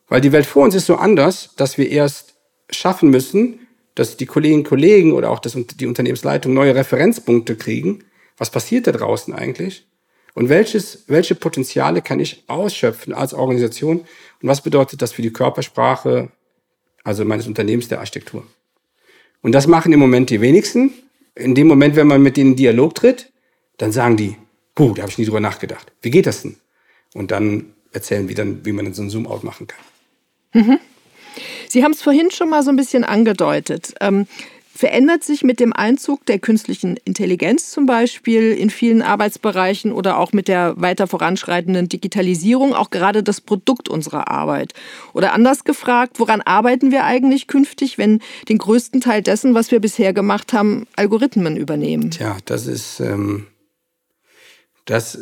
Weil 0.09 0.20
die 0.20 0.33
Welt 0.33 0.46
vor 0.46 0.64
uns 0.64 0.74
ist 0.74 0.87
so 0.87 0.96
anders, 0.96 1.54
dass 1.57 1.76
wir 1.76 1.90
erst 1.90 2.35
schaffen 2.70 3.11
müssen, 3.11 3.61
dass 3.94 4.16
die 4.16 4.26
Kolleginnen 4.26 4.61
und 4.61 4.68
Kollegen 4.68 5.12
oder 5.12 5.31
auch 5.31 5.40
das, 5.40 5.57
die 5.57 5.87
Unternehmensleitung 5.87 6.54
neue 6.54 6.74
Referenzpunkte 6.74 7.57
kriegen. 7.57 8.04
Was 8.37 8.50
passiert 8.50 8.87
da 8.87 8.92
draußen 8.92 9.35
eigentlich? 9.35 9.87
Und 10.35 10.49
welches, 10.49 11.05
welche 11.09 11.35
Potenziale 11.35 12.03
kann 12.03 12.21
ich 12.21 12.45
ausschöpfen 12.47 13.12
als 13.12 13.35
Organisation? 13.35 14.01
Und 14.01 14.49
was 14.49 14.62
bedeutet 14.62 15.03
das 15.03 15.12
für 15.12 15.23
die 15.23 15.33
Körpersprache 15.33 16.31
also 17.09 17.25
meines 17.25 17.47
Unternehmens 17.47 17.88
der 17.88 18.01
Architektur. 18.01 18.47
Und 19.41 19.53
das 19.53 19.67
machen 19.67 19.93
im 19.93 19.99
Moment 19.99 20.29
die 20.29 20.43
wenigsten. 20.43 20.93
In 21.35 21.55
dem 21.55 21.67
Moment, 21.67 21.97
wenn 21.97 22.07
man 22.07 22.23
mit 22.23 22.37
denen 22.37 22.51
in 22.51 22.57
Dialog 22.57 22.95
tritt, 22.95 23.33
dann 23.79 23.93
sagen 23.93 24.19
die, 24.19 24.37
puh, 24.75 24.93
da 24.93 25.03
habe 25.03 25.11
ich 25.11 25.17
nie 25.17 25.25
drüber 25.25 25.41
nachgedacht. 25.41 25.91
Wie 26.03 26.11
geht 26.11 26.27
das 26.27 26.43
denn? 26.43 26.57
Und 27.14 27.31
dann 27.31 27.73
erzählen 27.93 28.29
wir 28.29 28.35
dann, 28.35 28.64
wie 28.67 28.73
man 28.73 28.93
so 28.93 29.01
einen 29.01 29.11
Zoom-out 29.11 29.43
machen 29.43 29.67
kann. 29.69 29.81
Mhm. 30.53 30.79
Sie 31.69 31.83
haben 31.83 31.93
es 31.93 32.03
vorhin 32.03 32.31
schon 32.31 32.51
mal 32.51 32.62
so 32.62 32.71
ein 32.71 32.77
bisschen 32.77 33.05
angedeutet. 33.05 33.95
Ähm, 34.01 34.27
verändert 34.79 35.25
sich 35.25 35.43
mit 35.43 35.59
dem 35.59 35.73
Einzug 35.73 36.25
der 36.27 36.38
künstlichen 36.38 36.97
Intelligenz 37.05 37.73
zum 37.73 37.87
Beispiel 37.87 38.53
in 38.53 38.71
vielen 38.71 39.03
Arbeitsbereichen 39.03 39.91
oder 39.91 40.19
auch 40.19 40.33
mit 40.33 40.47
der 40.47 40.81
weiter 40.81 41.09
voranschreitenden 41.09 41.88
Digitalisierung 41.88 42.75
auch 42.75 42.91
gerade 42.91 43.25
das 43.25 43.41
Produkt 43.41 43.88
unserer 43.88 44.29
Arbeit? 44.29 44.75
Oder 45.14 45.33
anders 45.33 45.64
gefragt, 45.64 46.21
woran 46.21 46.43
arbeiten 46.43 46.93
wir 46.93 47.03
eigentlich 47.03 47.49
künftig, 47.49 47.99
wenn 47.99 48.21
den 48.49 48.59
größten 48.59 49.01
Teil 49.01 49.21
dessen, 49.21 49.53
was 49.53 49.73
wir 49.73 49.81
bisher 49.81 50.12
gemacht 50.12 50.53
haben, 50.53 50.87
Algorithmen 50.95 51.57
übernehmen? 51.57 52.12
Tja, 52.12 52.37
das 52.45 52.69
ist, 52.69 53.01
ähm, 53.01 53.49
das, 54.85 55.19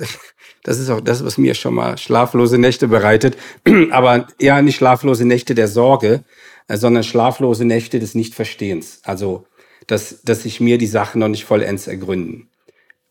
das 0.64 0.78
ist 0.78 0.90
auch 0.90 1.00
das, 1.00 1.24
was 1.24 1.38
mir 1.38 1.54
schon 1.54 1.72
mal 1.72 1.96
schlaflose 1.96 2.58
Nächte 2.58 2.88
bereitet, 2.88 3.38
aber 3.90 4.26
eher 4.38 4.60
nicht 4.60 4.76
schlaflose 4.76 5.24
Nächte 5.24 5.54
der 5.54 5.68
Sorge, 5.68 6.24
sondern 6.68 7.04
schlaflose 7.04 7.64
Nächte 7.64 7.98
des 7.98 8.14
Nichtverstehens. 8.14 9.00
Also, 9.04 9.46
dass, 9.86 10.22
dass 10.22 10.42
sich 10.42 10.60
mir 10.60 10.78
die 10.78 10.86
Sachen 10.86 11.20
noch 11.20 11.28
nicht 11.28 11.44
vollends 11.44 11.86
ergründen. 11.86 12.48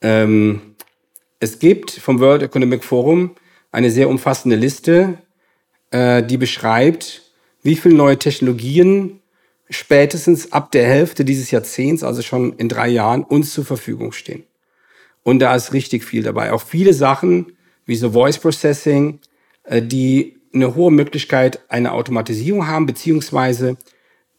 Ähm, 0.01 0.75
es 1.39 1.59
gibt 1.59 1.91
vom 1.91 2.19
World 2.19 2.43
Economic 2.43 2.83
Forum 2.83 3.35
eine 3.71 3.91
sehr 3.91 4.09
umfassende 4.09 4.55
Liste, 4.55 5.17
äh, 5.91 6.23
die 6.23 6.37
beschreibt, 6.37 7.31
wie 7.61 7.75
viele 7.75 7.95
neue 7.95 8.17
Technologien 8.17 9.21
spätestens 9.69 10.51
ab 10.51 10.71
der 10.71 10.85
Hälfte 10.85 11.25
dieses 11.25 11.51
Jahrzehnts, 11.51 12.03
also 12.03 12.21
schon 12.21 12.53
in 12.57 12.69
drei 12.69 12.87
Jahren, 12.87 13.23
uns 13.23 13.53
zur 13.53 13.65
Verfügung 13.65 14.11
stehen. 14.11 14.43
Und 15.23 15.39
da 15.39 15.55
ist 15.55 15.73
richtig 15.73 16.03
viel 16.03 16.23
dabei. 16.23 16.51
Auch 16.51 16.61
viele 16.61 16.93
Sachen 16.93 17.53
wie 17.85 17.95
so 17.95 18.11
Voice 18.11 18.37
Processing, 18.37 19.19
äh, 19.63 19.81
die 19.81 20.34
eine 20.55 20.75
hohe 20.75 20.91
Möglichkeit 20.91 21.59
einer 21.69 21.93
Automatisierung 21.93 22.67
haben, 22.67 22.85
beziehungsweise 22.85 23.77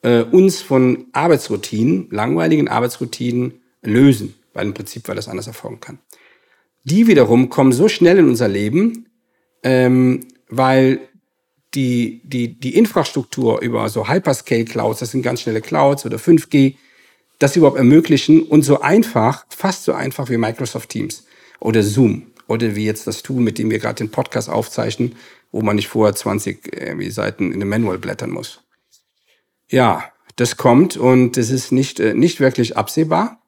äh, 0.02 0.22
uns 0.22 0.62
von 0.62 1.06
Arbeitsroutinen, 1.12 2.08
langweiligen 2.10 2.68
Arbeitsroutinen 2.68 3.60
lösen, 3.82 4.34
weil 4.52 4.66
im 4.66 4.74
Prinzip, 4.74 5.06
weil 5.08 5.16
das 5.16 5.28
anders 5.28 5.46
erfolgen 5.46 5.80
kann. 5.80 5.98
Die 6.84 7.06
wiederum 7.06 7.48
kommen 7.48 7.72
so 7.72 7.88
schnell 7.88 8.18
in 8.18 8.28
unser 8.28 8.48
Leben, 8.48 9.06
ähm, 9.62 10.20
weil 10.48 11.00
die, 11.74 12.22
die, 12.24 12.58
die 12.58 12.76
Infrastruktur 12.76 13.60
über 13.60 13.88
so 13.88 14.08
Hyperscale-Clouds, 14.08 15.00
das 15.00 15.10
sind 15.10 15.22
ganz 15.22 15.42
schnelle 15.42 15.60
Clouds 15.60 16.06
oder 16.06 16.16
5G, 16.16 16.76
das 17.38 17.56
überhaupt 17.56 17.76
ermöglichen 17.76 18.42
und 18.42 18.62
so 18.62 18.80
einfach, 18.80 19.44
fast 19.50 19.84
so 19.84 19.92
einfach 19.92 20.30
wie 20.30 20.38
Microsoft 20.38 20.88
Teams 20.88 21.26
oder 21.60 21.82
Zoom 21.82 22.28
oder 22.48 22.76
wie 22.76 22.86
jetzt 22.86 23.06
das 23.06 23.22
Tool, 23.22 23.42
mit 23.42 23.58
dem 23.58 23.70
wir 23.70 23.78
gerade 23.78 23.96
den 23.96 24.10
Podcast 24.10 24.48
aufzeichnen, 24.48 25.16
wo 25.56 25.62
man 25.62 25.76
nicht 25.76 25.88
vorher 25.88 26.14
20 26.14 26.70
irgendwie 26.70 27.08
Seiten 27.08 27.46
in 27.46 27.54
einem 27.54 27.70
Manual 27.70 27.96
blättern 27.96 28.28
muss. 28.28 28.60
Ja, 29.70 30.04
das 30.36 30.58
kommt 30.58 30.98
und 30.98 31.38
es 31.38 31.48
ist 31.48 31.72
nicht, 31.72 31.98
äh, 31.98 32.12
nicht 32.12 32.40
wirklich 32.40 32.76
absehbar. 32.76 33.40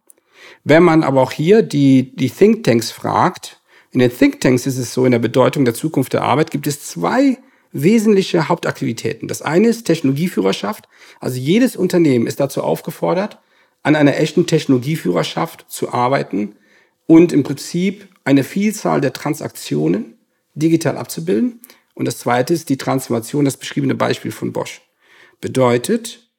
Wenn 0.65 0.83
man 0.83 1.03
aber 1.05 1.21
auch 1.21 1.33
hier 1.33 1.61
die, 1.61 2.17
die 2.17 2.31
Thinktanks 2.31 2.91
fragt, 2.91 3.61
in 3.91 4.01
den 4.01 4.11
Thinktanks 4.11 4.67
ist 4.67 4.79
es 4.79 4.95
so, 4.95 5.05
in 5.05 5.13
der 5.13 5.19
Bedeutung 5.19 5.67
der 5.67 5.75
Zukunft 5.75 6.15
der 6.15 6.23
Arbeit 6.23 6.51
gibt 6.51 6.67
es 6.67 6.83
zwei 6.83 7.37
wesentliche 7.73 8.49
Hauptaktivitäten. 8.49 9.29
Das 9.29 9.43
eine 9.43 9.69
ist 9.69 9.85
Technologieführerschaft. 9.85 10.89
Also 11.21 11.39
jedes 11.39 11.77
Unternehmen 11.77 12.27
ist 12.27 12.41
dazu 12.41 12.63
aufgefordert, 12.63 13.39
an 13.83 13.97
einer 13.97 14.17
echten 14.17 14.47
Technologieführerschaft 14.47 15.67
zu 15.69 15.93
arbeiten 15.93 16.57
und 17.07 17.35
im 17.35 17.43
Prinzip 17.43 18.09
eine 18.25 18.45
Vielzahl 18.45 19.03
der 19.03 19.13
Transaktionen 19.13 20.15
digital 20.55 20.97
abzubilden. 20.97 21.61
Und 21.99 22.05
das 22.05 22.19
zweite 22.19 22.55
ist 22.55 22.69
die 22.69 22.77
Transformation, 22.77 23.45
das 23.45 23.57
beschriebene 23.57 23.97
Beispiel 23.97 24.31
von 24.31 24.53
Bosch. 24.53 24.83
Bedeutet, 25.41 26.31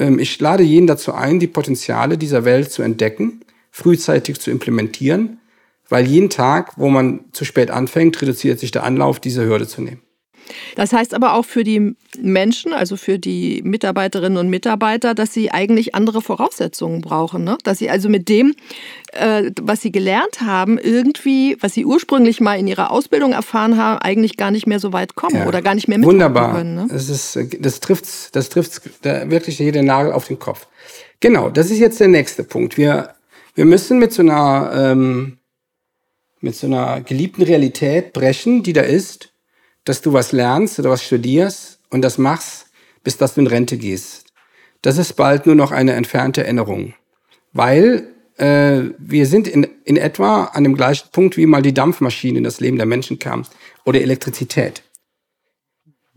ähm, 0.00 0.18
ich 0.18 0.40
lade 0.40 0.64
jeden 0.64 0.88
dazu 0.88 1.14
ein, 1.14 1.38
die 1.38 1.46
Potenziale 1.46 2.18
dieser 2.18 2.44
Welt 2.44 2.72
zu 2.72 2.82
entdecken, 2.82 3.44
frühzeitig 3.70 4.40
zu 4.40 4.50
implementieren, 4.50 5.38
weil 5.88 6.08
jeden 6.08 6.28
Tag, 6.28 6.72
wo 6.76 6.88
man 6.88 7.26
zu 7.30 7.44
spät 7.44 7.70
anfängt, 7.70 8.20
reduziert 8.20 8.58
sich 8.58 8.72
der 8.72 8.82
Anlauf, 8.82 9.20
diese 9.20 9.46
Hürde 9.46 9.68
zu 9.68 9.80
nehmen. 9.80 10.02
Das 10.76 10.92
heißt 10.92 11.14
aber 11.14 11.34
auch 11.34 11.44
für 11.44 11.64
die 11.64 11.94
Menschen, 12.20 12.72
also 12.72 12.96
für 12.96 13.18
die 13.18 13.62
Mitarbeiterinnen 13.64 14.38
und 14.38 14.48
Mitarbeiter, 14.48 15.14
dass 15.14 15.32
sie 15.32 15.50
eigentlich 15.50 15.94
andere 15.94 16.20
Voraussetzungen 16.20 17.00
brauchen. 17.00 17.44
Ne? 17.44 17.58
Dass 17.64 17.78
sie 17.78 17.90
also 17.90 18.08
mit 18.08 18.28
dem, 18.28 18.54
äh, 19.12 19.50
was 19.60 19.80
sie 19.80 19.92
gelernt 19.92 20.40
haben, 20.40 20.78
irgendwie, 20.78 21.56
was 21.60 21.74
sie 21.74 21.84
ursprünglich 21.84 22.40
mal 22.40 22.58
in 22.58 22.66
ihrer 22.66 22.90
Ausbildung 22.90 23.32
erfahren 23.32 23.76
haben, 23.76 23.98
eigentlich 23.98 24.36
gar 24.36 24.50
nicht 24.50 24.66
mehr 24.66 24.80
so 24.80 24.92
weit 24.92 25.14
kommen 25.14 25.36
ja. 25.36 25.46
oder 25.46 25.62
gar 25.62 25.74
nicht 25.74 25.88
mehr 25.88 25.98
mitmachen 25.98 26.14
Wunderbar. 26.14 26.54
können. 26.54 26.74
Ne? 26.74 26.86
Das, 26.90 27.08
ist, 27.08 27.38
das 27.60 27.80
trifft 27.80 28.34
das 28.36 28.48
trifft 28.48 28.80
wirklich 29.02 29.58
jede 29.58 29.82
Nagel 29.82 30.12
auf 30.12 30.28
den 30.28 30.38
Kopf. 30.38 30.66
Genau, 31.20 31.50
das 31.50 31.70
ist 31.70 31.78
jetzt 31.78 32.00
der 32.00 32.08
nächste 32.08 32.44
Punkt. 32.44 32.76
Wir, 32.76 33.14
wir 33.54 33.64
müssen 33.64 33.98
mit 33.98 34.12
so 34.12 34.22
einer, 34.22 34.72
ähm, 34.74 35.38
mit 36.40 36.54
so 36.54 36.66
einer 36.66 37.00
geliebten 37.00 37.42
Realität 37.42 38.12
brechen, 38.12 38.62
die 38.62 38.72
da 38.72 38.82
ist 38.82 39.33
dass 39.84 40.00
du 40.02 40.12
was 40.12 40.32
lernst 40.32 40.78
oder 40.78 40.90
was 40.90 41.02
studierst 41.02 41.78
und 41.90 42.02
das 42.02 42.18
machst, 42.18 42.66
bis 43.02 43.16
dass 43.16 43.34
du 43.34 43.42
in 43.42 43.46
Rente 43.46 43.76
gehst. 43.76 44.32
Das 44.82 44.98
ist 44.98 45.14
bald 45.14 45.46
nur 45.46 45.54
noch 45.54 45.72
eine 45.72 45.92
entfernte 45.92 46.42
Erinnerung. 46.42 46.94
Weil 47.52 48.08
äh, 48.36 48.82
wir 48.98 49.26
sind 49.26 49.46
in, 49.46 49.66
in 49.84 49.96
etwa 49.96 50.44
an 50.44 50.64
dem 50.64 50.76
gleichen 50.76 51.08
Punkt, 51.12 51.36
wie 51.36 51.46
mal 51.46 51.62
die 51.62 51.74
Dampfmaschine 51.74 52.38
in 52.38 52.44
das 52.44 52.60
Leben 52.60 52.76
der 52.76 52.86
Menschen 52.86 53.18
kam 53.18 53.44
oder 53.84 54.00
Elektrizität. 54.00 54.82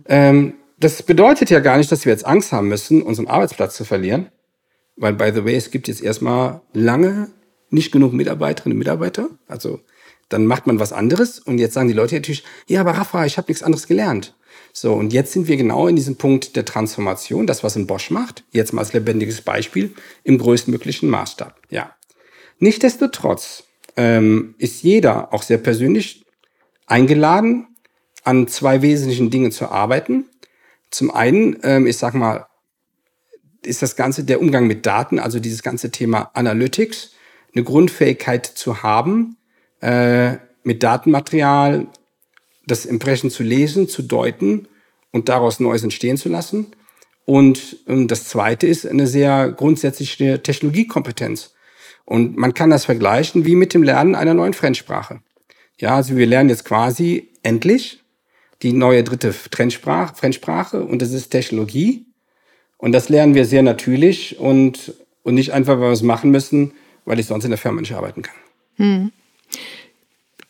Ähm, 0.06 0.56
das 0.80 1.04
bedeutet 1.04 1.50
ja 1.50 1.60
gar 1.60 1.78
nicht, 1.78 1.92
dass 1.92 2.06
wir 2.06 2.12
jetzt 2.12 2.26
Angst 2.26 2.52
haben 2.52 2.68
müssen, 2.68 3.02
unseren 3.02 3.28
Arbeitsplatz 3.28 3.76
zu 3.76 3.86
verlieren. 3.86 4.30
Weil, 4.96 5.14
by 5.14 5.32
the 5.34 5.46
way, 5.46 5.56
es 5.56 5.72
gibt 5.72 5.88
jetzt 5.88 6.02
erstmal 6.02 6.62
lange 6.74 7.30
nicht 7.70 7.92
genug 7.92 8.14
Mitarbeiterinnen 8.14 8.76
und 8.76 8.80
Mitarbeiter. 8.80 9.30
Also 9.48 9.82
dann 10.30 10.46
macht 10.46 10.68
man 10.68 10.80
was 10.80 10.94
anderes 10.94 11.40
und 11.40 11.58
jetzt 11.58 11.74
sagen 11.74 11.88
die 11.88 11.94
Leute 11.94 12.16
natürlich, 12.16 12.44
ja, 12.68 12.82
aber 12.82 12.92
Rafa, 12.92 13.26
ich 13.26 13.38
habe 13.38 13.50
nichts 13.50 13.64
anderes 13.64 13.88
gelernt. 13.88 14.36
So, 14.74 14.94
und 14.94 15.14
jetzt 15.14 15.32
sind 15.32 15.48
wir 15.48 15.58
genau 15.58 15.88
in 15.88 15.96
diesem 15.96 16.18
Punkt 16.18 16.56
der 16.56 16.66
Transformation, 16.66 17.48
das, 17.48 17.64
was 17.64 17.76
ein 17.76 17.88
Bosch 17.88 18.12
macht, 18.12 18.44
jetzt 18.52 18.74
mal 18.74 18.82
als 18.82 18.94
lebendiges 18.94 19.42
Beispiel, 19.42 19.94
im 20.24 20.38
größtmöglichen 20.38 21.10
Maßstab. 21.10 21.60
Ja. 21.70 21.96
Nichtsdestotrotz 22.60 23.64
ähm, 23.96 24.56
ist 24.58 24.84
jeder 24.84 25.34
auch 25.34 25.44
sehr 25.44 25.58
persönlich 25.58 26.26
eingeladen, 26.86 27.68
an 28.24 28.48
zwei 28.48 28.82
wesentlichen 28.82 29.30
Dingen 29.30 29.52
zu 29.52 29.70
arbeiten. 29.70 30.26
Zum 30.92 31.12
einen, 31.12 31.58
ähm, 31.64 31.88
ich 31.88 31.98
sag 31.98 32.14
mal, 32.14 32.48
ist 33.64 33.82
das 33.82 33.96
Ganze 33.96 34.24
der 34.24 34.42
Umgang 34.42 34.68
mit 34.68 34.86
Daten, 34.86 35.20
also 35.20 35.40
dieses 35.40 35.64
ganze 35.64 35.92
Thema 35.92 36.32
Analytics, 36.34 37.12
eine 37.54 37.64
Grundfähigkeit 37.64 38.46
zu 38.46 38.84
haben, 38.84 39.38
äh, 39.82 40.38
mit 40.64 40.84
Datenmaterial 40.84 41.88
das 42.66 42.86
Impression 42.86 43.32
zu 43.32 43.44
lesen, 43.44 43.88
zu 43.88 44.02
deuten 44.02 44.68
und 45.12 45.30
daraus 45.30 45.60
Neues 45.60 45.84
entstehen 45.84 46.18
zu 46.18 46.30
lassen. 46.30 46.68
Und 47.26 47.78
ähm, 47.88 48.08
das 48.08 48.26
Zweite 48.26 48.68
ist 48.68 48.86
eine 48.86 49.08
sehr 49.08 49.52
grundsätzliche 49.52 50.42
Technologiekompetenz. 50.44 51.54
Und 52.06 52.38
man 52.38 52.54
kann 52.54 52.70
das 52.70 52.86
vergleichen 52.86 53.46
wie 53.46 53.56
mit 53.56 53.74
dem 53.74 53.84
Lernen 53.84 54.16
einer 54.16 54.34
neuen 54.34 54.54
Fremdsprache. 54.54 55.22
Ja, 55.80 55.96
also 55.96 56.16
wir 56.16 56.26
lernen 56.26 56.50
jetzt 56.50 56.66
quasi 56.66 57.30
endlich 57.44 58.02
die 58.62 58.74
neue 58.74 59.04
dritte 59.04 59.34
Fremdsprache, 59.34 60.84
und 60.84 61.02
das 61.02 61.12
ist 61.12 61.30
Technologie. 61.30 62.06
Und 62.78 62.92
das 62.92 63.10
lernen 63.10 63.36
wir 63.36 63.46
sehr 63.46 63.62
natürlich 63.62 64.40
und, 64.40 64.94
und 65.24 65.36
nicht 65.36 65.52
einfach, 65.54 65.74
weil 65.74 65.90
wir 65.90 65.92
es 65.92 66.02
machen 66.02 66.32
müssen, 66.32 66.74
weil 67.06 67.20
ich 67.20 67.26
sonst 67.26 67.44
in 67.44 67.52
der 67.52 67.58
Firma 67.58 67.82
nicht 67.82 67.94
arbeiten 67.94 68.22
kann. 68.22 68.36
Hm. 68.76 69.12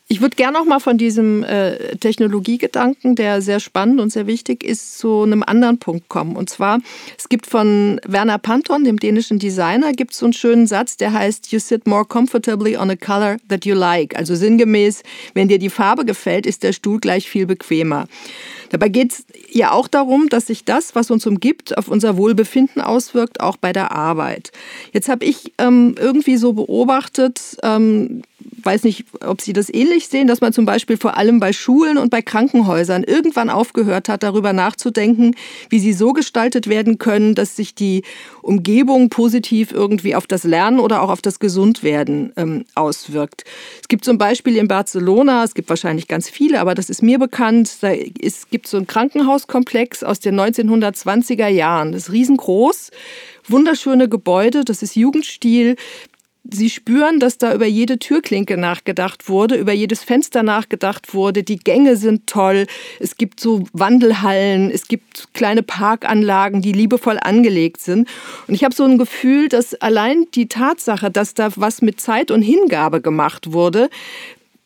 Ich 0.10 0.22
würde 0.22 0.38
gerne 0.38 0.58
noch 0.58 0.64
mal 0.64 0.80
von 0.80 0.98
diesem 0.98 1.44
äh, 1.44 1.98
Technologiegedanken, 1.98 3.16
der 3.16 3.42
sehr 3.42 3.60
spannend 3.60 4.00
und 4.00 4.10
sehr 4.10 4.26
wichtig 4.26 4.64
ist, 4.64 4.98
zu 5.00 5.24
einem 5.24 5.44
anderen 5.44 5.80
Punkt 5.80 6.08
kommen. 6.08 6.38
Und 6.38 6.50
zwar, 6.50 6.80
es 7.18 7.28
gibt 7.28 7.46
von 7.46 8.00
Werner 8.08 8.38
Panton, 8.38 8.86
dem 8.86 9.00
dänischen 9.00 9.38
Designer, 9.38 9.92
gibt 9.92 10.14
es 10.14 10.20
so 10.20 10.28
einen 10.28 10.32
schönen 10.32 10.66
Satz, 10.66 10.96
der 10.96 11.12
heißt, 11.12 11.52
you 11.52 11.60
sit 11.60 11.88
more 11.88 12.06
comfortably 12.06 12.78
on 12.78 12.90
a 12.90 12.96
color 12.96 13.36
that 13.50 13.66
you 13.66 13.76
like. 13.76 14.18
Also 14.18 14.34
sinngemäß, 14.34 15.04
wenn 15.34 15.50
dir 15.50 15.60
die 15.60 15.70
Farbe 15.70 16.06
gefällt, 16.06 16.46
ist 16.46 16.64
der 16.64 16.72
Stuhl 16.72 17.02
gleich 17.02 17.30
viel 17.30 17.46
bequemer. 17.46 18.08
Dabei 18.70 18.88
geht 18.88 19.12
es 19.12 19.26
ja 19.52 19.72
auch 19.72 19.90
darum, 19.90 20.30
dass 20.30 20.48
sich 20.48 20.64
das, 20.64 20.96
was 20.96 21.12
uns 21.12 21.26
umgibt, 21.26 21.78
auf 21.78 21.90
unser 21.90 22.16
Wohlbefinden 22.16 22.82
auswirkt, 22.82 23.42
auch 23.42 23.58
bei 23.58 23.74
der 23.74 23.92
Arbeit. 23.92 24.52
Jetzt 24.94 25.10
habe 25.10 25.26
ich 25.26 25.54
ähm, 25.58 25.96
irgendwie 25.98 26.38
so 26.38 26.54
beobachtet, 26.54 27.58
ähm, 27.64 28.22
weiß 28.64 28.84
nicht, 28.84 29.06
ob 29.26 29.42
Sie 29.42 29.54
das 29.54 29.74
ähnlich 29.74 30.08
sehen, 30.08 30.28
dass 30.28 30.42
man 30.42 30.54
zum 30.54 30.66
Beispiel 30.66 30.98
vor 30.98 31.18
allem 31.18 31.40
bei 31.40 31.54
Schulen 31.54 31.98
und 31.98 32.10
bei 32.10 32.22
Krankenhäusern 32.22 33.04
irgendwann 33.04 33.50
aufgehört 33.50 34.10
hat, 34.10 34.24
darüber 34.24 34.54
nachzudenken, 34.54 35.36
wie 35.70 35.80
sie 35.80 35.94
so 35.94 36.14
gestaltet 36.14 36.68
werden 36.68 36.98
können, 36.98 37.36
dass 37.36 37.56
sich 37.56 37.76
die 37.76 38.04
Umgebung 38.42 39.10
positiv 39.10 39.72
irgendwie 39.72 40.16
auf 40.16 40.28
das 40.28 40.44
Lernen 40.44 40.80
oder 40.80 41.02
auch 41.02 41.10
auf 41.10 41.22
das 41.22 41.40
Gesundwerden 41.40 42.34
ähm, 42.38 42.66
auswirkt. 42.76 43.44
Es 43.82 43.88
gibt 43.88 44.06
zum 44.06 44.18
Beispiel 44.18 44.58
in 44.58 44.68
Barcelona, 44.68 45.44
es 45.44 45.54
gibt 45.54 45.70
wahrscheinlich 45.70 46.08
ganz 46.08 46.30
viele, 46.30 46.60
aber 46.60 46.76
das 46.76 46.90
ist 46.90 47.02
mir 47.02 47.20
bekannt, 47.20 47.78
da 47.82 47.90
ist, 47.90 48.50
gibt 48.50 48.68
so 48.68 48.78
einen 48.78 48.88
Krankenhauskomplex 48.88 50.04
aus 50.04 50.20
den 50.20 50.40
1920er 50.40 51.48
Jahren. 51.48 51.92
Das 51.92 52.04
ist 52.04 52.12
riesengroß 52.12 52.92
wunderschöne 53.50 54.10
Gebäude, 54.10 54.64
das 54.66 54.84
ist 54.84 54.96
Jugendstil. 54.96 55.76
Sie 56.50 56.70
spüren, 56.70 57.20
dass 57.20 57.38
da 57.38 57.54
über 57.54 57.66
jede 57.66 58.00
Türklinke 58.00 58.58
nachgedacht 58.58 59.28
wurde, 59.28 59.56
über 59.56 59.74
jedes 59.74 60.04
Fenster 60.04 60.44
nachgedacht 60.44 61.14
wurde. 61.14 61.44
Die 61.44 61.58
Gänge 61.58 61.98
sind 61.98 62.28
toll. 62.28 62.68
Es 63.00 63.18
gibt 63.18 63.40
so 63.40 63.68
Wandelhallen, 63.74 64.72
es 64.72 64.88
gibt 64.88 65.34
kleine 65.34 65.64
Parkanlagen, 65.64 66.62
die 66.62 66.72
liebevoll 66.72 67.18
angelegt 67.22 67.82
sind. 67.82 68.08
Und 68.48 68.54
ich 68.54 68.64
habe 68.64 68.74
so 68.74 68.84
ein 68.84 68.98
Gefühl, 68.98 69.50
dass 69.50 69.76
allein 69.76 70.28
die 70.36 70.48
Tatsache, 70.48 71.12
dass 71.12 71.34
da 71.34 71.50
was 71.56 71.82
mit 71.82 72.00
Zeit 72.00 72.32
und 72.32 72.42
Hingabe 72.42 73.02
gemacht 73.02 73.52
wurde, 73.52 73.90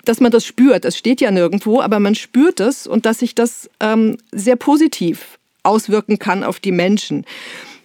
dass 0.06 0.20
man 0.20 0.32
das 0.32 0.46
spürt. 0.46 0.86
Das 0.86 0.98
steht 0.98 1.22
ja 1.22 1.32
nirgendwo, 1.32 1.82
aber 1.82 2.00
man 2.00 2.16
spürt 2.16 2.60
es 2.60 2.88
und 2.88 3.06
dass 3.06 3.20
sich 3.20 3.36
das 3.36 3.70
ähm, 3.80 4.18
sehr 4.32 4.56
positiv 4.56 5.38
auswirken 5.64 6.20
kann 6.20 6.44
auf 6.44 6.60
die 6.60 6.72
Menschen. 6.72 7.26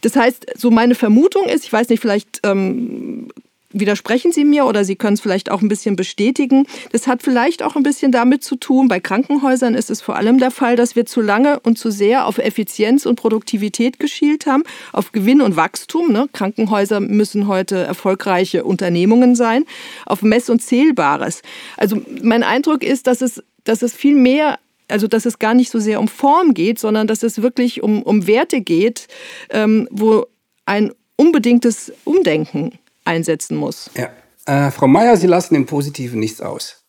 Das 0.01 0.17
heißt, 0.17 0.47
so 0.57 0.71
meine 0.71 0.95
Vermutung 0.95 1.47
ist, 1.47 1.65
ich 1.65 1.73
weiß 1.73 1.89
nicht, 1.89 2.01
vielleicht 2.01 2.41
ähm, 2.45 3.29
widersprechen 3.71 4.33
Sie 4.33 4.45
mir 4.45 4.67
oder 4.67 4.85
Sie 4.85 4.97
können 4.97 5.15
es 5.15 5.21
vielleicht 5.21 5.51
auch 5.51 5.63
ein 5.63 5.69
bisschen 5.69 5.97
bestätigen. 5.97 6.67
Das 6.93 7.07
hat 7.07 7.23
vielleicht 7.23 7.63
auch 7.63 7.77
ein 7.77 7.83
bisschen 7.83 8.13
damit 8.13 8.43
zu 8.43 8.57
tun, 8.57 8.89
bei 8.89 9.01
Krankenhäusern 9.01 9.75
ist 9.75 9.91
es 9.91 10.01
vor 10.01 10.17
allem 10.17 10.39
der 10.39 10.51
Fall, 10.51 10.77
dass 10.77 10.97
wir 10.97 11.07
zu 11.07 11.21
lange 11.21 11.61
und 11.61 11.79
zu 11.79 11.91
sehr 11.91 12.27
auf 12.27 12.39
Effizienz 12.39 13.07
und 13.07 13.17
Produktivität 13.17 13.99
geschielt 13.99 14.47
haben, 14.47 14.63
auf 14.93 15.13
Gewinn 15.13 15.41
und 15.41 15.57
Wachstum. 15.57 16.13
Ne? 16.13 16.29
Krankenhäuser 16.33 17.01
müssen 17.01 17.47
heute 17.47 17.77
erfolgreiche 17.77 18.65
Unternehmungen 18.65 19.35
sein, 19.35 19.65
auf 20.07 20.23
Mess- 20.23 20.51
und 20.51 20.63
Zählbares. 20.63 21.43
Also 21.77 22.01
mein 22.23 22.43
Eindruck 22.43 22.83
ist, 22.83 23.07
dass 23.07 23.21
es, 23.21 23.43
dass 23.65 23.83
es 23.83 23.95
viel 23.95 24.15
mehr 24.15 24.59
also 24.89 25.09
dass 25.09 25.27
es 25.27 25.41
gar 25.41 25.55
nicht 25.55 25.71
so 25.73 25.81
sehr 25.81 25.99
um 25.99 26.07
Form 26.07 26.55
geht, 26.55 26.79
sondern 26.79 27.09
dass 27.09 27.25
es 27.25 27.43
wirklich 27.43 27.83
um, 27.83 28.05
um 28.05 28.29
Werte 28.29 28.61
geht, 28.61 29.09
ähm, 29.51 29.89
wo 29.91 30.27
ein 30.65 30.93
unbedingtes 31.17 31.93
Umdenken 32.05 32.79
einsetzen 33.07 33.57
muss. 33.57 33.91
Ja. 33.97 34.11
Äh, 34.47 34.71
Frau 34.71 34.87
Meier, 34.87 35.17
Sie 35.17 35.27
lassen 35.27 35.55
im 35.55 35.67
Positiven 35.67 36.21
nichts 36.21 36.41
aus. 36.41 36.85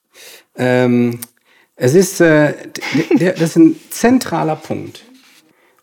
Ähm, 0.55 1.19
es 1.75 1.93
ist, 1.93 2.21
äh, 2.21 2.53
das 3.19 3.41
ist 3.41 3.55
ein 3.55 3.79
zentraler 3.89 4.55
Punkt. 4.55 5.03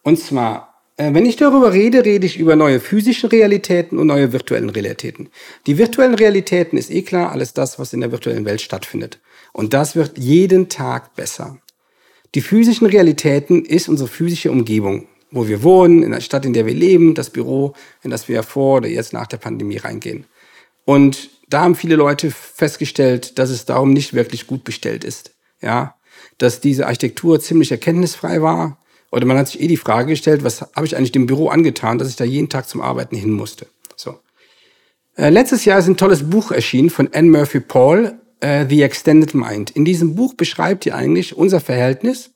Und 0.03 0.19
zwar, 0.19 0.83
äh, 0.97 1.15
wenn 1.15 1.27
ich 1.27 1.37
darüber 1.37 1.73
rede, 1.73 2.05
rede 2.05 2.27
ich 2.27 2.39
über 2.39 2.57
neue 2.57 2.81
physische 2.81 3.31
Realitäten 3.31 3.99
und 3.99 4.09
neue 4.09 4.33
virtuellen 4.33 4.71
Realitäten. 4.71 5.31
Die 5.67 5.79
virtuellen 5.79 6.15
Realitäten 6.15 6.77
ist 6.77 6.91
eh 6.91 7.03
klar, 7.03 7.33
alles 7.33 7.55
das, 7.55 7.79
was 7.79 7.93
in 7.93 8.01
der 8.01 8.13
virtuellen 8.13 8.45
Welt 8.45 8.61
stattfindet. 8.61 9.21
Und 9.53 9.73
das 9.73 9.97
wird 9.97 10.19
jeden 10.19 10.69
Tag 10.69 11.15
besser. 11.15 11.59
Die 12.35 12.41
physischen 12.41 12.89
Realitäten 12.89 13.65
ist 13.65 13.89
unsere 13.89 14.09
physische 14.09 14.51
Umgebung 14.51 15.07
wo 15.35 15.49
wir 15.49 15.63
wohnen, 15.63 16.03
in 16.03 16.13
der 16.13 16.21
Stadt, 16.21 16.47
in 16.47 16.53
der 16.53 16.65
wir 16.65 16.75
leben, 16.75 17.15
das 17.15 17.31
Büro, 17.31 17.75
in 18.03 18.11
das 18.11 18.29
wir 18.29 18.43
vor 18.43 18.79
oder 18.79 18.89
jetzt 18.89 19.13
nach 19.13 19.27
der 19.27 19.37
Pandemie 19.37 19.77
reingehen. 19.77 20.25
Und 20.85 21.31
da 21.49 21.63
haben 21.63 21.75
viele 21.75 21.97
Leute 21.97 22.31
festgestellt, 22.31 23.39
dass 23.39 23.51
es 23.51 23.65
darum 23.65 23.93
nicht 23.93 24.15
wirklich 24.15 24.47
gut 24.47 24.65
bestellt 24.65 25.05
ist. 25.05 25.33
Ja, 25.61 25.97
dass 26.39 26.61
diese 26.61 26.87
Architektur 26.87 27.41
ziemlich 27.41 27.71
erkenntnisfrei 27.71 28.43
war. 28.43 28.79
Oder 29.11 29.27
man 29.27 29.37
hat 29.37 29.49
sich 29.49 29.61
eh 29.61 29.67
die 29.67 29.77
Frage 29.77 30.11
gestellt, 30.11 30.45
was 30.45 30.63
habe 30.63 30.87
ich 30.87 30.97
eigentlich 30.97 31.13
dem 31.13 31.27
Büro 31.27 31.49
angetan, 31.49 31.99
dass 31.99 32.09
ich 32.09 32.17
da 32.17 32.25
jeden 32.25 32.49
Tag 32.49 32.69
zum 32.69 32.81
Arbeiten 32.81 33.17
hin 33.17 33.33
musste. 33.33 33.67
So. 33.97 34.19
Äh, 35.17 35.31
letztes 35.31 35.65
Jahr 35.65 35.79
ist 35.79 35.87
ein 35.87 35.97
tolles 35.97 36.29
Buch 36.29 36.51
erschienen 36.51 36.91
von 36.91 37.09
Anne 37.13 37.31
Murphy 37.31 37.61
Paul, 37.61 38.19
äh, 38.41 38.67
The 38.69 38.83
Extended 38.83 39.35
Mind. 39.35 39.71
In 39.71 39.85
diesem 39.85 40.15
Buch 40.15 40.35
beschreibt 40.35 40.87
ihr 40.87 40.97
eigentlich 40.97 41.37
unser 41.37 41.61
Verhältnis 41.61 42.31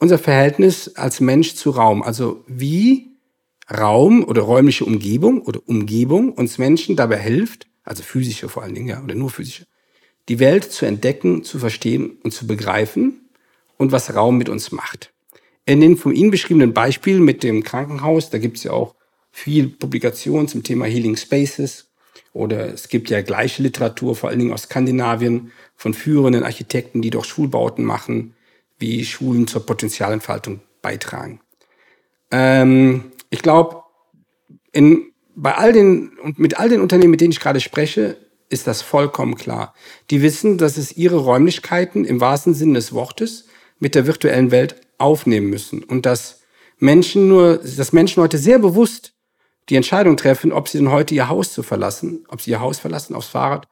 unser 0.00 0.18
Verhältnis 0.18 0.96
als 0.96 1.20
Mensch 1.20 1.54
zu 1.54 1.70
Raum. 1.70 2.02
Also 2.02 2.42
wie 2.48 3.10
Raum 3.70 4.24
oder 4.24 4.42
räumliche 4.42 4.84
Umgebung 4.84 5.42
oder 5.42 5.60
Umgebung 5.66 6.32
uns 6.32 6.58
Menschen 6.58 6.96
dabei 6.96 7.18
hilft, 7.18 7.68
also 7.84 8.02
physische 8.02 8.48
vor 8.48 8.64
allen 8.64 8.74
Dingen, 8.74 8.88
ja, 8.88 9.02
oder 9.02 9.14
nur 9.14 9.30
physische, 9.30 9.66
die 10.28 10.40
Welt 10.40 10.64
zu 10.72 10.86
entdecken, 10.86 11.44
zu 11.44 11.58
verstehen 11.58 12.18
und 12.22 12.32
zu 12.32 12.46
begreifen 12.46 13.28
und 13.76 13.92
was 13.92 14.14
Raum 14.14 14.38
mit 14.38 14.48
uns 14.48 14.72
macht. 14.72 15.12
In 15.66 15.80
den 15.80 15.96
von 15.96 16.14
Ihnen 16.14 16.30
beschriebenen 16.30 16.72
Beispielen 16.72 17.22
mit 17.22 17.42
dem 17.42 17.62
Krankenhaus, 17.62 18.30
da 18.30 18.38
gibt 18.38 18.56
es 18.56 18.64
ja 18.64 18.72
auch 18.72 18.94
viel 19.30 19.68
Publikation 19.68 20.48
zum 20.48 20.64
Thema 20.64 20.86
Healing 20.86 21.16
Spaces 21.16 21.86
oder 22.32 22.72
es 22.72 22.88
gibt 22.88 23.10
ja 23.10 23.20
gleiche 23.22 23.62
Literatur, 23.62 24.16
vor 24.16 24.30
allen 24.30 24.38
Dingen 24.38 24.52
aus 24.52 24.62
Skandinavien, 24.62 25.52
von 25.76 25.94
führenden 25.94 26.42
Architekten, 26.42 27.02
die 27.02 27.10
doch 27.10 27.24
Schulbauten 27.24 27.84
machen, 27.84 28.34
wie 28.80 29.04
Schulen 29.04 29.46
zur 29.46 29.64
Potenzialentfaltung 29.64 30.60
beitragen. 30.82 31.40
Ähm, 32.30 33.12
ich 33.30 33.42
glaube, 33.42 33.82
bei 35.36 35.54
all 35.54 35.72
den 35.72 36.18
und 36.22 36.38
mit 36.38 36.58
all 36.58 36.68
den 36.68 36.80
Unternehmen, 36.80 37.12
mit 37.12 37.20
denen 37.20 37.32
ich 37.32 37.40
gerade 37.40 37.60
spreche, 37.60 38.16
ist 38.48 38.66
das 38.66 38.82
vollkommen 38.82 39.36
klar. 39.36 39.74
Die 40.10 40.22
wissen, 40.22 40.58
dass 40.58 40.76
es 40.76 40.96
ihre 40.96 41.18
Räumlichkeiten 41.18 42.04
im 42.04 42.20
wahrsten 42.20 42.54
Sinne 42.54 42.74
des 42.74 42.92
Wortes 42.92 43.46
mit 43.78 43.94
der 43.94 44.06
virtuellen 44.06 44.50
Welt 44.50 44.76
aufnehmen 44.98 45.48
müssen 45.48 45.82
und 45.84 46.04
dass 46.04 46.40
Menschen 46.78 47.28
nur, 47.28 47.58
dass 47.58 47.92
Menschen 47.92 48.22
heute 48.22 48.38
sehr 48.38 48.58
bewusst 48.58 49.14
die 49.68 49.76
Entscheidung 49.76 50.16
treffen, 50.16 50.52
ob 50.52 50.68
sie 50.68 50.78
denn 50.78 50.90
heute 50.90 51.14
ihr 51.14 51.28
Haus 51.28 51.52
zu 51.52 51.62
verlassen, 51.62 52.24
ob 52.28 52.40
sie 52.40 52.50
ihr 52.50 52.60
Haus 52.60 52.78
verlassen, 52.78 53.14
aufs 53.14 53.28
Fahrrad, 53.28 53.68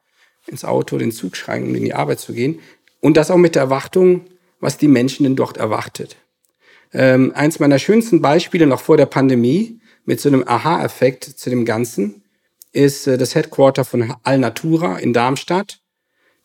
ins 0.47 0.63
Auto, 0.63 0.97
den 0.97 1.11
Zug 1.11 1.35
schreien, 1.35 1.63
um 1.63 1.75
in 1.75 1.83
die 1.83 1.93
Arbeit 1.93 2.19
zu 2.19 2.33
gehen. 2.33 2.59
Und 3.01 3.17
das 3.17 3.31
auch 3.31 3.37
mit 3.37 3.55
der 3.55 3.63
Erwartung, 3.63 4.25
was 4.59 4.77
die 4.77 4.87
Menschen 4.87 5.23
denn 5.23 5.35
dort 5.35 5.57
erwartet. 5.57 6.17
Ähm, 6.91 7.31
eins 7.35 7.59
meiner 7.59 7.79
schönsten 7.79 8.21
Beispiele 8.21 8.65
noch 8.65 8.81
vor 8.81 8.97
der 8.97 9.05
Pandemie 9.05 9.79
mit 10.05 10.19
so 10.19 10.29
einem 10.29 10.43
Aha-Effekt 10.47 11.23
zu 11.23 11.49
dem 11.49 11.65
Ganzen 11.65 12.23
ist 12.71 13.07
äh, 13.07 13.17
das 13.17 13.35
Headquarter 13.35 13.85
von 13.85 14.15
Alnatura 14.23 14.97
in 14.97 15.13
Darmstadt. 15.13 15.81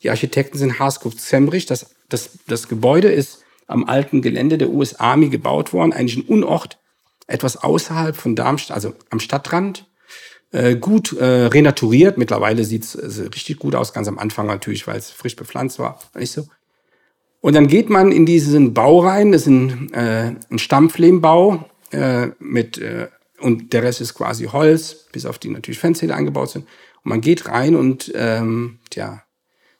Die 0.03 0.09
Architekten 0.09 0.57
sind 0.57 0.79
Haskop 0.79 1.19
Zembrich. 1.19 1.65
Das, 1.65 1.95
das, 2.09 2.31
das 2.47 2.67
Gebäude 2.67 3.09
ist 3.09 3.43
am 3.67 3.85
alten 3.85 4.21
Gelände 4.21 4.57
der 4.57 4.69
US 4.69 4.95
Army 4.95 5.29
gebaut 5.29 5.73
worden, 5.73 5.93
eigentlich 5.93 6.17
ein 6.17 6.27
Unort, 6.27 6.79
etwas 7.25 7.57
außerhalb 7.57 8.15
von 8.15 8.35
Darmstadt, 8.35 8.75
also 8.75 8.93
am 9.09 9.19
Stadtrand. 9.19 9.87
Äh, 10.51 10.75
gut 10.75 11.11
äh, 11.13 11.47
renaturiert. 11.47 12.17
Mittlerweile 12.17 12.63
sieht 12.63 12.83
es 12.83 12.95
äh, 12.95 13.23
richtig 13.23 13.57
gut 13.57 13.75
aus, 13.75 13.93
ganz 13.93 14.07
am 14.07 14.19
Anfang 14.19 14.45
natürlich, 14.45 14.85
weil 14.85 14.97
es 14.97 15.09
frisch 15.09 15.35
bepflanzt 15.35 15.79
war. 15.79 15.99
Nicht 16.15 16.31
so. 16.31 16.47
Und 17.45 17.53
dann 17.53 17.67
geht 17.67 17.91
man 17.91 18.11
in 18.11 18.25
diesen 18.25 18.73
Bau 18.73 19.01
rein, 19.01 19.31
das 19.31 19.41
ist 19.41 19.49
ein, 19.49 19.93
äh, 19.93 20.33
ein 20.49 20.57
Stampflehmbau 20.57 21.63
äh, 21.91 22.29
mit, 22.39 22.79
äh, 22.79 23.09
und 23.39 23.71
der 23.71 23.83
Rest 23.83 24.01
ist 24.01 24.15
quasi 24.15 24.45
Holz, 24.45 25.05
bis 25.11 25.27
auf 25.27 25.37
die 25.37 25.49
natürlich 25.49 25.77
Fenster, 25.77 26.07
die 26.07 26.13
eingebaut 26.13 26.49
sind. 26.49 26.63
Und 26.63 27.09
man 27.09 27.21
geht 27.21 27.47
rein 27.47 27.75
und, 27.75 28.11
ähm, 28.15 28.79
tja, 28.89 29.21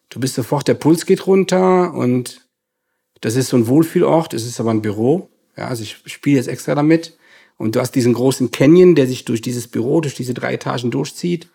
du 0.09 0.19
bist 0.19 0.35
sofort, 0.35 0.67
der 0.67 0.75
Puls 0.75 1.07
geht 1.07 1.25
runter 1.25 1.91
und 1.95 2.45
das 3.21 3.35
ist 3.35 3.47
so 3.47 3.57
ein 3.57 3.65
Wohlfühlort, 3.65 4.35
es 4.35 4.45
ist 4.45 4.59
aber 4.59 4.69
ein 4.69 4.83
Büro. 4.83 5.31
Ja, 5.57 5.67
also 5.67 5.81
ich 5.81 5.97
spiele 6.05 6.37
jetzt 6.37 6.49
extra 6.49 6.75
damit. 6.75 7.17
Und 7.57 7.75
du 7.75 7.79
hast 7.79 7.93
diesen 7.93 8.13
großen 8.13 8.51
Canyon, 8.51 8.93
der 8.93 9.07
sich 9.07 9.25
durch 9.25 9.41
dieses 9.41 9.67
Büro, 9.67 10.01
durch 10.01 10.13
diese 10.13 10.35
drei 10.35 10.53
Etagen 10.53 10.91
durchzieht. 10.91 11.49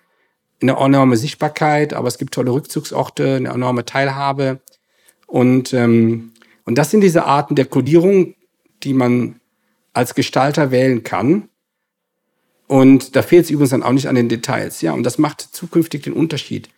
Eine 0.61 0.73
enorme 0.73 1.17
Sichtbarkeit, 1.17 1.95
aber 1.95 2.09
es 2.09 2.19
gibt 2.19 2.35
tolle 2.35 2.51
Rückzugsorte, 2.51 3.37
eine 3.37 3.51
enorme 3.51 3.85
Teilhabe. 3.85 4.59
Und, 5.31 5.73
ähm, 5.73 6.33
und 6.65 6.77
das 6.77 6.91
sind 6.91 7.03
diese 7.03 7.25
Arten 7.25 7.55
der 7.55 7.67
Codierung, 7.67 8.35
die 8.83 8.95
man 8.95 9.41
als 9.93 10.15
Gestalter 10.15 10.73
wählen 10.73 11.05
kann. 11.05 11.49
Und 12.67 13.15
da 13.15 13.23
fehlt 13.23 13.45
es 13.45 13.51
übrigens 13.51 13.71
dann 13.71 13.83
auch 13.85 13.93
nicht 13.93 14.09
an 14.09 14.17
den 14.17 14.29
Details. 14.29 14.81
Ja, 14.81 14.93
und 14.93 15.05
das 15.05 15.19
macht 15.19 15.41
zukünftig 15.41 16.03
den 16.03 16.13
Unterschied. 16.13 16.69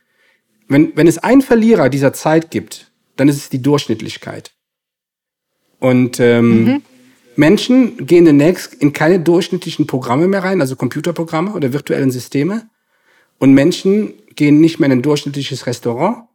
Wenn, 0.68 0.94
wenn 0.96 1.06
es 1.06 1.18
einen 1.18 1.42
Verlierer 1.42 1.88
dieser 1.88 2.12
Zeit 2.12 2.50
gibt, 2.50 2.92
dann 3.16 3.28
ist 3.28 3.36
es 3.36 3.48
die 3.48 3.62
Durchschnittlichkeit. 3.62 4.52
Und 5.78 6.20
ähm, 6.20 6.64
mhm. 6.64 6.82
Menschen 7.36 8.06
gehen 8.06 8.26
demnächst 8.26 8.74
in 8.74 8.92
keine 8.92 9.18
durchschnittlichen 9.18 9.86
Programme 9.86 10.28
mehr 10.28 10.44
rein, 10.44 10.60
also 10.60 10.76
Computerprogramme 10.76 11.54
oder 11.54 11.72
virtuellen 11.72 12.10
Systeme. 12.10 12.68
Und 13.38 13.54
Menschen 13.54 14.14
gehen 14.36 14.60
nicht 14.60 14.78
mehr 14.78 14.86
in 14.86 14.98
ein 14.98 15.02
durchschnittliches 15.02 15.66
Restaurant, 15.66 16.28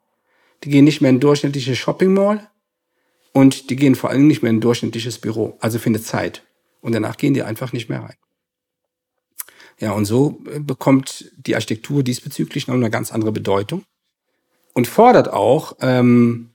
die 0.64 0.70
gehen 0.70 0.86
nicht 0.86 1.02
mehr 1.02 1.10
in 1.10 1.18
ein 1.18 1.22
durchschnittliches 1.22 1.78
Shopping 1.78 2.14
Mall 2.14 2.50
und 3.34 3.70
die 3.70 3.76
gehen 3.76 3.96
vor 3.96 4.10
allem 4.10 4.28
nicht 4.28 4.42
mehr 4.42 4.50
in 4.50 4.62
durchschnittliches 4.62 5.20
Büro, 5.20 5.58
also 5.60 5.80
für 5.80 5.88
eine 5.88 6.02
Zeit. 6.02 6.44
Und 6.82 6.94
danach 6.94 7.18
gehen 7.18 7.34
die 7.34 7.44
einfach 7.44 7.74
nicht 7.74 7.90
mehr 7.90 8.02
rein. 8.02 8.16
Ja, 9.80 9.92
und 9.92 10.06
so 10.06 10.42
äh, 10.52 10.60
bekommt 10.60 11.32
die 11.38 11.56
Architektur 11.56 12.04
diesbezüglich 12.04 12.68
noch 12.68 12.76
eine 12.76 12.90
ganz 12.90 13.12
andere 13.12 13.32
Bedeutung 13.32 13.84
und 14.74 14.88
fordert 14.88 15.32
auch 15.32 15.76
ähm, 15.82 16.50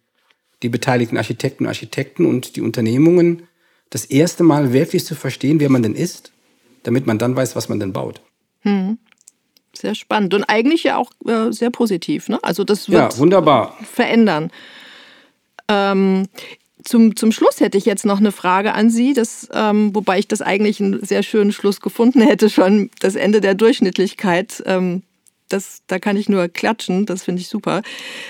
die 0.62 0.68
beteiligten 0.68 1.16
Architekten 1.16 1.64
und 1.64 1.68
Architekten 1.68 2.26
und 2.26 2.56
die 2.56 2.60
Unternehmungen 2.60 3.48
das 3.90 4.04
erste 4.06 4.42
Mal 4.42 4.72
wirklich 4.72 5.04
zu 5.04 5.14
verstehen, 5.14 5.60
wer 5.60 5.70
man 5.70 5.82
denn 5.82 5.94
ist, 5.94 6.32
damit 6.82 7.06
man 7.06 7.18
dann 7.18 7.36
weiß, 7.36 7.54
was 7.56 7.68
man 7.68 7.78
denn 7.78 7.92
baut. 7.92 8.22
Hm. 8.60 8.98
Sehr 9.74 9.94
spannend 9.94 10.34
und 10.34 10.44
eigentlich 10.44 10.84
ja 10.84 10.96
auch 10.96 11.10
äh, 11.26 11.50
sehr 11.50 11.70
positiv. 11.70 12.28
Ne? 12.28 12.38
Also 12.42 12.64
das 12.64 12.90
wird 12.90 13.14
ja, 13.14 13.18
wunderbar. 13.18 13.76
verändern. 13.82 14.50
Ähm, 15.68 16.28
zum, 16.84 17.16
zum 17.16 17.32
Schluss 17.32 17.60
hätte 17.60 17.78
ich 17.78 17.86
jetzt 17.86 18.04
noch 18.04 18.18
eine 18.18 18.32
Frage 18.32 18.74
an 18.74 18.90
Sie, 18.90 19.14
das, 19.14 19.48
ähm, 19.52 19.94
wobei 19.94 20.18
ich 20.18 20.28
das 20.28 20.42
eigentlich 20.42 20.80
einen 20.80 21.04
sehr 21.04 21.22
schönen 21.22 21.52
Schluss 21.52 21.80
gefunden 21.80 22.20
hätte, 22.20 22.50
schon 22.50 22.90
das 23.00 23.14
Ende 23.14 23.40
der 23.40 23.54
Durchschnittlichkeit. 23.54 24.62
Ähm, 24.66 25.02
das, 25.52 25.82
da 25.86 25.98
kann 25.98 26.16
ich 26.16 26.28
nur 26.28 26.48
klatschen, 26.48 27.06
das 27.06 27.22
finde 27.22 27.42
ich 27.42 27.48
super. 27.48 27.82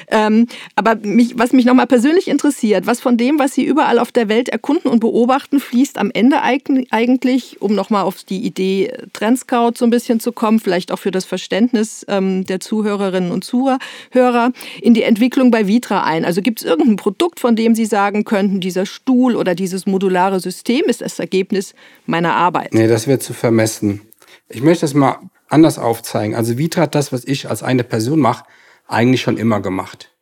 Ähm, 0.08 0.46
aber 0.74 0.96
mich, 0.96 1.38
was 1.38 1.52
mich 1.52 1.64
nochmal 1.64 1.86
persönlich 1.86 2.28
interessiert, 2.28 2.86
was 2.86 3.00
von 3.00 3.16
dem, 3.16 3.38
was 3.38 3.54
Sie 3.54 3.64
überall 3.64 3.98
auf 3.98 4.12
der 4.12 4.28
Welt 4.28 4.48
erkunden 4.48 4.90
und 4.90 5.00
beobachten, 5.00 5.60
fließt 5.60 5.98
am 5.98 6.10
Ende 6.12 6.42
eigentlich, 6.42 7.60
um 7.60 7.74
nochmal 7.74 8.02
auf 8.04 8.24
die 8.24 8.44
Idee 8.44 8.92
Trendscout 9.12 9.72
so 9.76 9.84
ein 9.84 9.90
bisschen 9.90 10.20
zu 10.20 10.32
kommen, 10.32 10.60
vielleicht 10.60 10.92
auch 10.92 10.98
für 10.98 11.10
das 11.10 11.24
Verständnis 11.24 12.04
ähm, 12.08 12.44
der 12.44 12.60
Zuhörerinnen 12.60 13.30
und 13.30 13.44
Zuhörer, 13.44 14.52
in 14.80 14.94
die 14.94 15.02
Entwicklung 15.02 15.50
bei 15.50 15.66
Vitra 15.66 16.02
ein? 16.02 16.24
Also 16.24 16.42
gibt 16.42 16.60
es 16.60 16.66
irgendein 16.66 16.96
Produkt, 16.96 17.40
von 17.40 17.56
dem 17.56 17.74
Sie 17.74 17.86
sagen 17.86 18.24
könnten, 18.24 18.60
dieser 18.60 18.86
Stuhl 18.86 19.36
oder 19.36 19.54
dieses 19.54 19.86
modulare 19.86 20.40
System 20.40 20.84
ist 20.86 21.00
das 21.00 21.18
Ergebnis 21.18 21.74
meiner 22.06 22.34
Arbeit? 22.34 22.74
Nee, 22.74 22.88
das 22.88 23.06
wird 23.06 23.22
zu 23.22 23.32
vermessen. 23.32 24.00
Ich 24.48 24.62
möchte 24.62 24.82
das 24.82 24.94
mal 24.94 25.18
anders 25.52 25.78
aufzeigen. 25.78 26.34
Also 26.34 26.58
Vitra 26.58 26.82
hat 26.82 26.94
das, 26.94 27.12
was 27.12 27.24
ich 27.24 27.48
als 27.48 27.62
eine 27.62 27.84
Person 27.84 28.20
mache, 28.20 28.44
eigentlich 28.86 29.22
schon 29.22 29.36
immer 29.36 29.60
gemacht. 29.60 30.12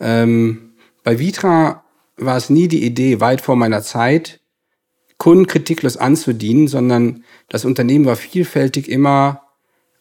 Ähm, 0.00 0.74
bei 1.02 1.18
Vitra 1.18 1.84
war 2.16 2.36
es 2.36 2.50
nie 2.50 2.68
die 2.68 2.84
Idee, 2.84 3.20
weit 3.20 3.40
vor 3.40 3.56
meiner 3.56 3.82
Zeit, 3.82 4.40
Kunden 5.18 5.46
kritiklos 5.46 5.96
anzudienen, 5.96 6.68
sondern 6.68 7.24
das 7.48 7.64
Unternehmen 7.64 8.04
war 8.04 8.16
vielfältig 8.16 8.88
immer 8.88 9.42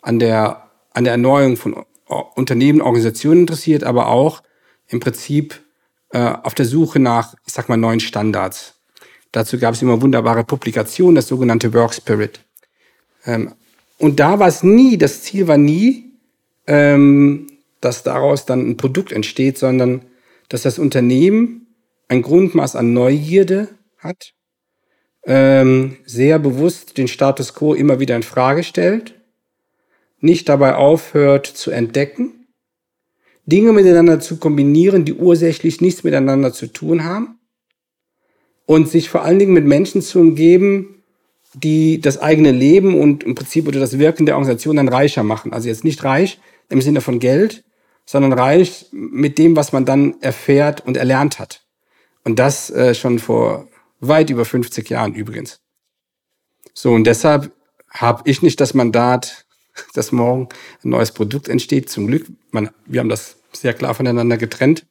an 0.02 0.20
der, 0.20 0.70
an 0.94 1.04
der 1.06 1.14
Erneuerung 1.14 1.58
von 1.58 1.86
Unternehmen, 2.36 2.82
Organisationen 2.82 3.42
interessiert, 3.42 3.84
aber 3.84 4.08
auch 4.08 4.44
im 4.88 5.00
Prinzip 5.00 5.62
äh, 6.10 6.20
auf 6.20 6.54
der 6.54 6.66
Suche 6.66 7.00
nach, 7.00 7.34
ich 7.46 7.54
sag 7.54 7.70
mal, 7.70 7.78
neuen 7.78 8.00
Standards. 8.00 8.76
Dazu 9.32 9.58
gab 9.58 9.74
es 9.74 9.82
immer 9.82 10.02
wunderbare 10.02 10.44
Publikationen, 10.44 11.16
das 11.16 11.28
sogenannte 11.28 11.74
Work 11.74 11.94
Spirit. 11.94 12.40
Ähm, 13.26 13.54
und 14.06 14.20
da 14.20 14.38
war 14.38 14.48
es 14.48 14.62
nie, 14.62 15.00
das 15.00 15.24
Ziel 15.24 15.48
war 15.48 15.58
nie, 15.58 16.12
ähm, 16.68 17.48
dass 17.82 18.04
daraus 18.04 18.46
dann 18.46 18.70
ein 18.70 18.78
Produkt 18.78 19.12
entsteht, 19.12 19.58
sondern 19.58 20.06
dass 20.48 20.62
das 20.62 20.78
Unternehmen 20.78 21.76
ein 22.08 22.22
Grundmaß 22.22 22.76
an 22.76 22.94
Neugierde 22.94 23.70
hat, 23.98 24.36
ähm, 25.26 25.98
sehr 26.06 26.38
bewusst 26.38 27.00
den 27.00 27.08
Status 27.08 27.56
quo 27.56 27.74
immer 27.74 28.00
wieder 28.00 28.16
in 28.16 28.22
Frage 28.22 28.62
stellt, 28.62 29.20
nicht 30.20 30.50
dabei 30.50 30.76
aufhört 30.76 31.48
zu 31.48 31.72
entdecken, 31.72 32.46
Dinge 33.48 33.74
miteinander 33.74 34.20
zu 34.20 34.38
kombinieren, 34.38 35.06
die 35.06 35.16
ursächlich 35.16 35.82
nichts 35.82 36.04
miteinander 36.04 36.54
zu 36.54 36.68
tun 36.68 37.06
haben 37.06 37.40
und 38.68 38.88
sich 38.88 39.10
vor 39.10 39.24
allen 39.24 39.40
Dingen 39.40 39.54
mit 39.54 39.66
Menschen 39.66 40.04
zu 40.04 40.20
umgeben, 40.20 40.95
die 41.56 42.02
das 42.02 42.18
eigene 42.18 42.52
Leben 42.52 43.00
und 43.00 43.24
im 43.24 43.36
Prinzip 43.36 43.68
oder 43.68 43.80
das 43.80 43.98
Wirken 43.98 44.26
der 44.26 44.36
Organisation 44.36 44.76
dann 44.76 44.90
reicher 44.90 45.24
machen. 45.24 45.54
Also 45.54 45.70
jetzt 45.70 45.84
nicht 45.84 46.04
reich 46.04 46.40
im 46.70 46.82
Sinne 46.82 47.02
von 47.02 47.20
Geld, 47.20 47.64
sondern 48.06 48.34
reich 48.34 48.88
mit 48.92 49.38
dem, 49.38 49.56
was 49.56 49.72
man 49.72 49.86
dann 49.86 50.22
erfährt 50.22 50.86
und 50.86 50.98
erlernt 50.98 51.40
hat. 51.40 51.66
Und 52.24 52.40
das 52.40 52.70
äh, 52.70 52.94
schon 52.94 53.20
vor 53.20 53.68
weit 54.00 54.30
über 54.30 54.46
50 54.46 54.90
Jahren 54.90 55.14
übrigens. 55.14 55.62
So, 56.74 56.92
und 56.92 57.06
deshalb 57.06 57.52
habe 57.90 58.30
ich 58.30 58.42
nicht 58.42 58.60
das 58.60 58.74
Mandat, 58.74 59.46
dass 59.94 60.12
morgen 60.12 60.50
ein 60.84 60.90
neues 60.90 61.12
Produkt 61.12 61.48
entsteht. 61.48 61.90
Zum 61.90 62.08
Glück, 62.08 62.28
man, 62.52 62.70
wir 62.86 63.00
haben 63.00 63.10
das 63.10 63.38
sehr 63.54 63.74
klar 63.74 63.96
voneinander 63.96 64.38
getrennt. 64.38 64.86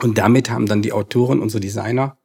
Und 0.00 0.16
damit 0.16 0.50
haben 0.50 0.66
dann 0.66 0.82
die 0.82 0.92
Autoren, 0.92 1.40
unsere 1.40 1.60
Designer, 1.60 2.16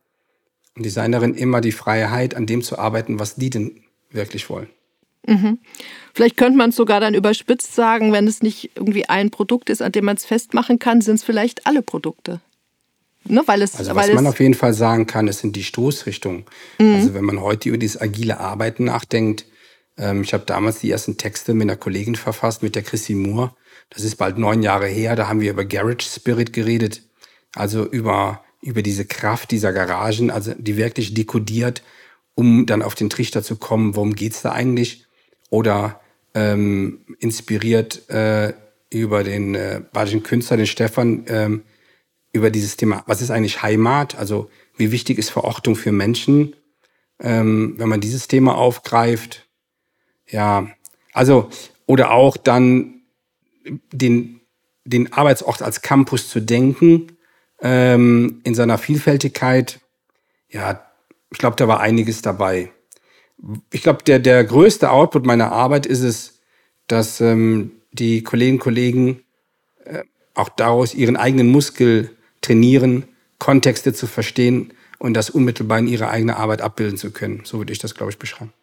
und 0.76 0.86
Designerin 0.86 1.36
immer 1.36 1.62
die 1.62 1.72
Freiheit, 1.72 2.36
an 2.36 2.46
dem 2.46 2.62
zu 2.62 2.78
arbeiten, 2.78 3.20
was 3.20 3.36
die 3.36 3.50
denn 3.50 3.82
wirklich 4.12 4.50
wollen. 4.50 4.68
Mhm. 5.28 5.60
Vielleicht 6.14 6.38
könnte 6.38 6.58
man 6.58 6.70
es 6.70 6.76
sogar 6.76 7.00
dann 7.00 7.16
überspitzt 7.16 7.74
sagen, 7.74 8.12
wenn 8.12 8.28
es 8.28 8.44
nicht 8.44 8.72
irgendwie 8.76 9.10
ein 9.10 9.32
Produkt 9.32 9.70
ist, 9.70 9.82
an 9.82 9.92
dem 9.92 10.06
man 10.06 10.18
es 10.18 10.26
festmachen 10.26 10.80
kann, 10.80 11.02
sind 11.02 11.16
es 11.16 11.24
vielleicht 11.24 11.66
alle 11.66 11.82
Produkte. 11.82 12.42
Ne, 13.28 13.42
weil 13.48 13.64
es, 13.64 13.76
also 13.76 13.96
was 13.96 14.14
man 14.14 14.28
auf 14.28 14.40
jeden 14.40 14.54
Fall 14.54 14.76
sagen 14.76 15.08
kann, 15.08 15.28
es 15.28 15.40
sind 15.40 15.56
die 15.56 15.64
Stoßrichtungen. 15.64 16.46
Mhm. 16.78 16.96
Also 16.96 17.14
wenn 17.16 17.26
man 17.26 17.42
heute 17.42 17.70
über 17.70 17.80
dieses 17.80 18.00
agile 18.00 18.40
Arbeiten 18.40 18.84
nachdenkt, 18.84 19.46
ähm, 19.98 20.22
ich 20.22 20.34
habe 20.34 20.46
damals 20.46 20.80
die 20.80 20.92
ersten 20.92 21.18
Texte 21.18 21.56
mit 21.56 21.64
einer 21.64 21.76
Kollegin 21.76 22.16
verfasst, 22.16 22.62
mit 22.62 22.76
der 22.76 22.84
Chrissy 22.84 23.16
Moore. 23.16 23.56
Das 23.90 24.04
ist 24.04 24.18
bald 24.18 24.38
neun 24.38 24.62
Jahre 24.62 24.88
her. 24.88 25.16
Da 25.16 25.28
haben 25.28 25.42
wir 25.42 25.52
über 25.52 25.66
Garage 25.66 26.08
Spirit 26.08 26.54
geredet, 26.54 27.02
also 27.56 27.84
über 27.86 28.45
über 28.66 28.82
diese 28.82 29.06
Kraft 29.06 29.52
dieser 29.52 29.72
Garagen, 29.72 30.32
also 30.32 30.54
die 30.58 30.76
wirklich 30.76 31.14
dekodiert, 31.14 31.84
um 32.34 32.66
dann 32.66 32.82
auf 32.82 32.96
den 32.96 33.12
Trichter 33.12 33.44
zu 33.44 33.58
kommen, 33.58 33.96
worum 33.96 34.16
geht's 34.16 34.42
da 34.42 34.52
eigentlich? 34.52 35.06
Oder 35.52 36.02
ähm, 36.34 37.06
inspiriert 37.20 38.10
äh, 38.10 38.54
über 38.90 39.24
den 39.24 39.54
äh, 39.54 39.82
badischen 39.94 40.24
Künstler, 40.24 40.58
den 40.58 40.66
Stefan, 40.66 41.26
ähm, 41.28 41.64
über 42.34 42.50
dieses 42.50 42.76
Thema, 42.76 43.04
was 43.06 43.22
ist 43.22 43.30
eigentlich 43.30 43.62
Heimat? 43.62 44.18
Also 44.18 44.50
wie 44.76 44.92
wichtig 44.92 45.20
ist 45.20 45.30
Verortung 45.30 45.76
für 45.76 45.92
Menschen? 45.92 46.56
Ähm, 47.20 47.76
wenn 47.78 47.88
man 47.88 48.02
dieses 48.02 48.28
Thema 48.28 48.58
aufgreift, 48.58 49.48
ja, 50.28 50.68
also, 51.14 51.50
oder 51.86 52.12
auch 52.12 52.36
dann 52.36 53.02
den, 53.94 54.42
den 54.86 55.14
Arbeitsort 55.14 55.62
als 55.62 55.84
Campus 55.84 56.30
zu 56.30 56.42
denken, 56.42 57.15
ähm, 57.66 58.42
in 58.44 58.54
seiner 58.54 58.78
Vielfältigkeit, 58.78 59.80
ja, 60.50 60.86
ich 61.32 61.40
glaube, 61.40 61.56
da 61.56 61.68
war 61.68 61.80
einiges 61.80 62.22
dabei. 62.22 62.72
Ich 63.72 63.82
glaube, 63.82 64.04
der, 64.04 64.20
der 64.20 64.44
größte 64.44 64.92
Output 64.92 65.26
meiner 65.26 65.52
Arbeit 65.52 65.88
ist 65.88 66.04
es, 66.04 66.40
dass 66.86 67.20
ähm, 67.22 67.72
die 67.92 68.22
Kolleginnen 68.22 68.60
und 68.60 68.64
Kollegen 68.64 69.24
äh, 69.84 70.04
auch 70.36 70.50
daraus 70.50 70.94
ihren 70.94 71.18
eigenen 71.18 71.48
Muskel 71.48 72.12
trainieren, 72.42 73.06
Kontexte 73.40 73.94
zu 73.94 74.06
verstehen 74.06 74.72
und 75.00 75.16
das 75.16 75.32
unmittelbar 75.32 75.80
in 75.80 75.88
ihrer 75.88 76.12
eigenen 76.12 76.36
Arbeit 76.36 76.62
abbilden 76.62 76.98
zu 76.98 77.10
können. 77.10 77.42
So 77.46 77.58
würde 77.58 77.74
ich 77.74 77.80
das, 77.80 77.96
glaube 77.96 78.12
ich, 78.12 78.20
beschreiben. 78.20 78.54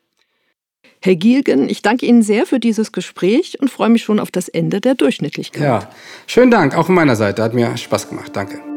Herr 1.01 1.17
Gielgen, 1.17 1.69
ich 1.69 1.83
danke 1.83 2.07
Ihnen 2.07 2.23
sehr 2.23 2.47
für 2.47 2.61
dieses 2.61 2.93
Gespräch 2.93 3.59
und 3.61 3.69
freue 3.69 3.89
mich 3.89 4.05
schon 4.05 4.21
auf 4.21 4.31
das 4.31 4.49
Ende 4.49 4.81
der 4.81 4.95
Durchschnittlichkeit. 4.95 5.63
Ja, 5.63 5.91
schönen 6.29 6.53
Dank, 6.53 6.77
auch 6.77 6.87
von 6.87 6.95
meiner 6.95 7.17
Seite. 7.17 7.43
Hat 7.43 7.55
mir 7.55 7.77
Spaß 7.77 8.09
gemacht. 8.09 8.31
Danke. 8.35 8.72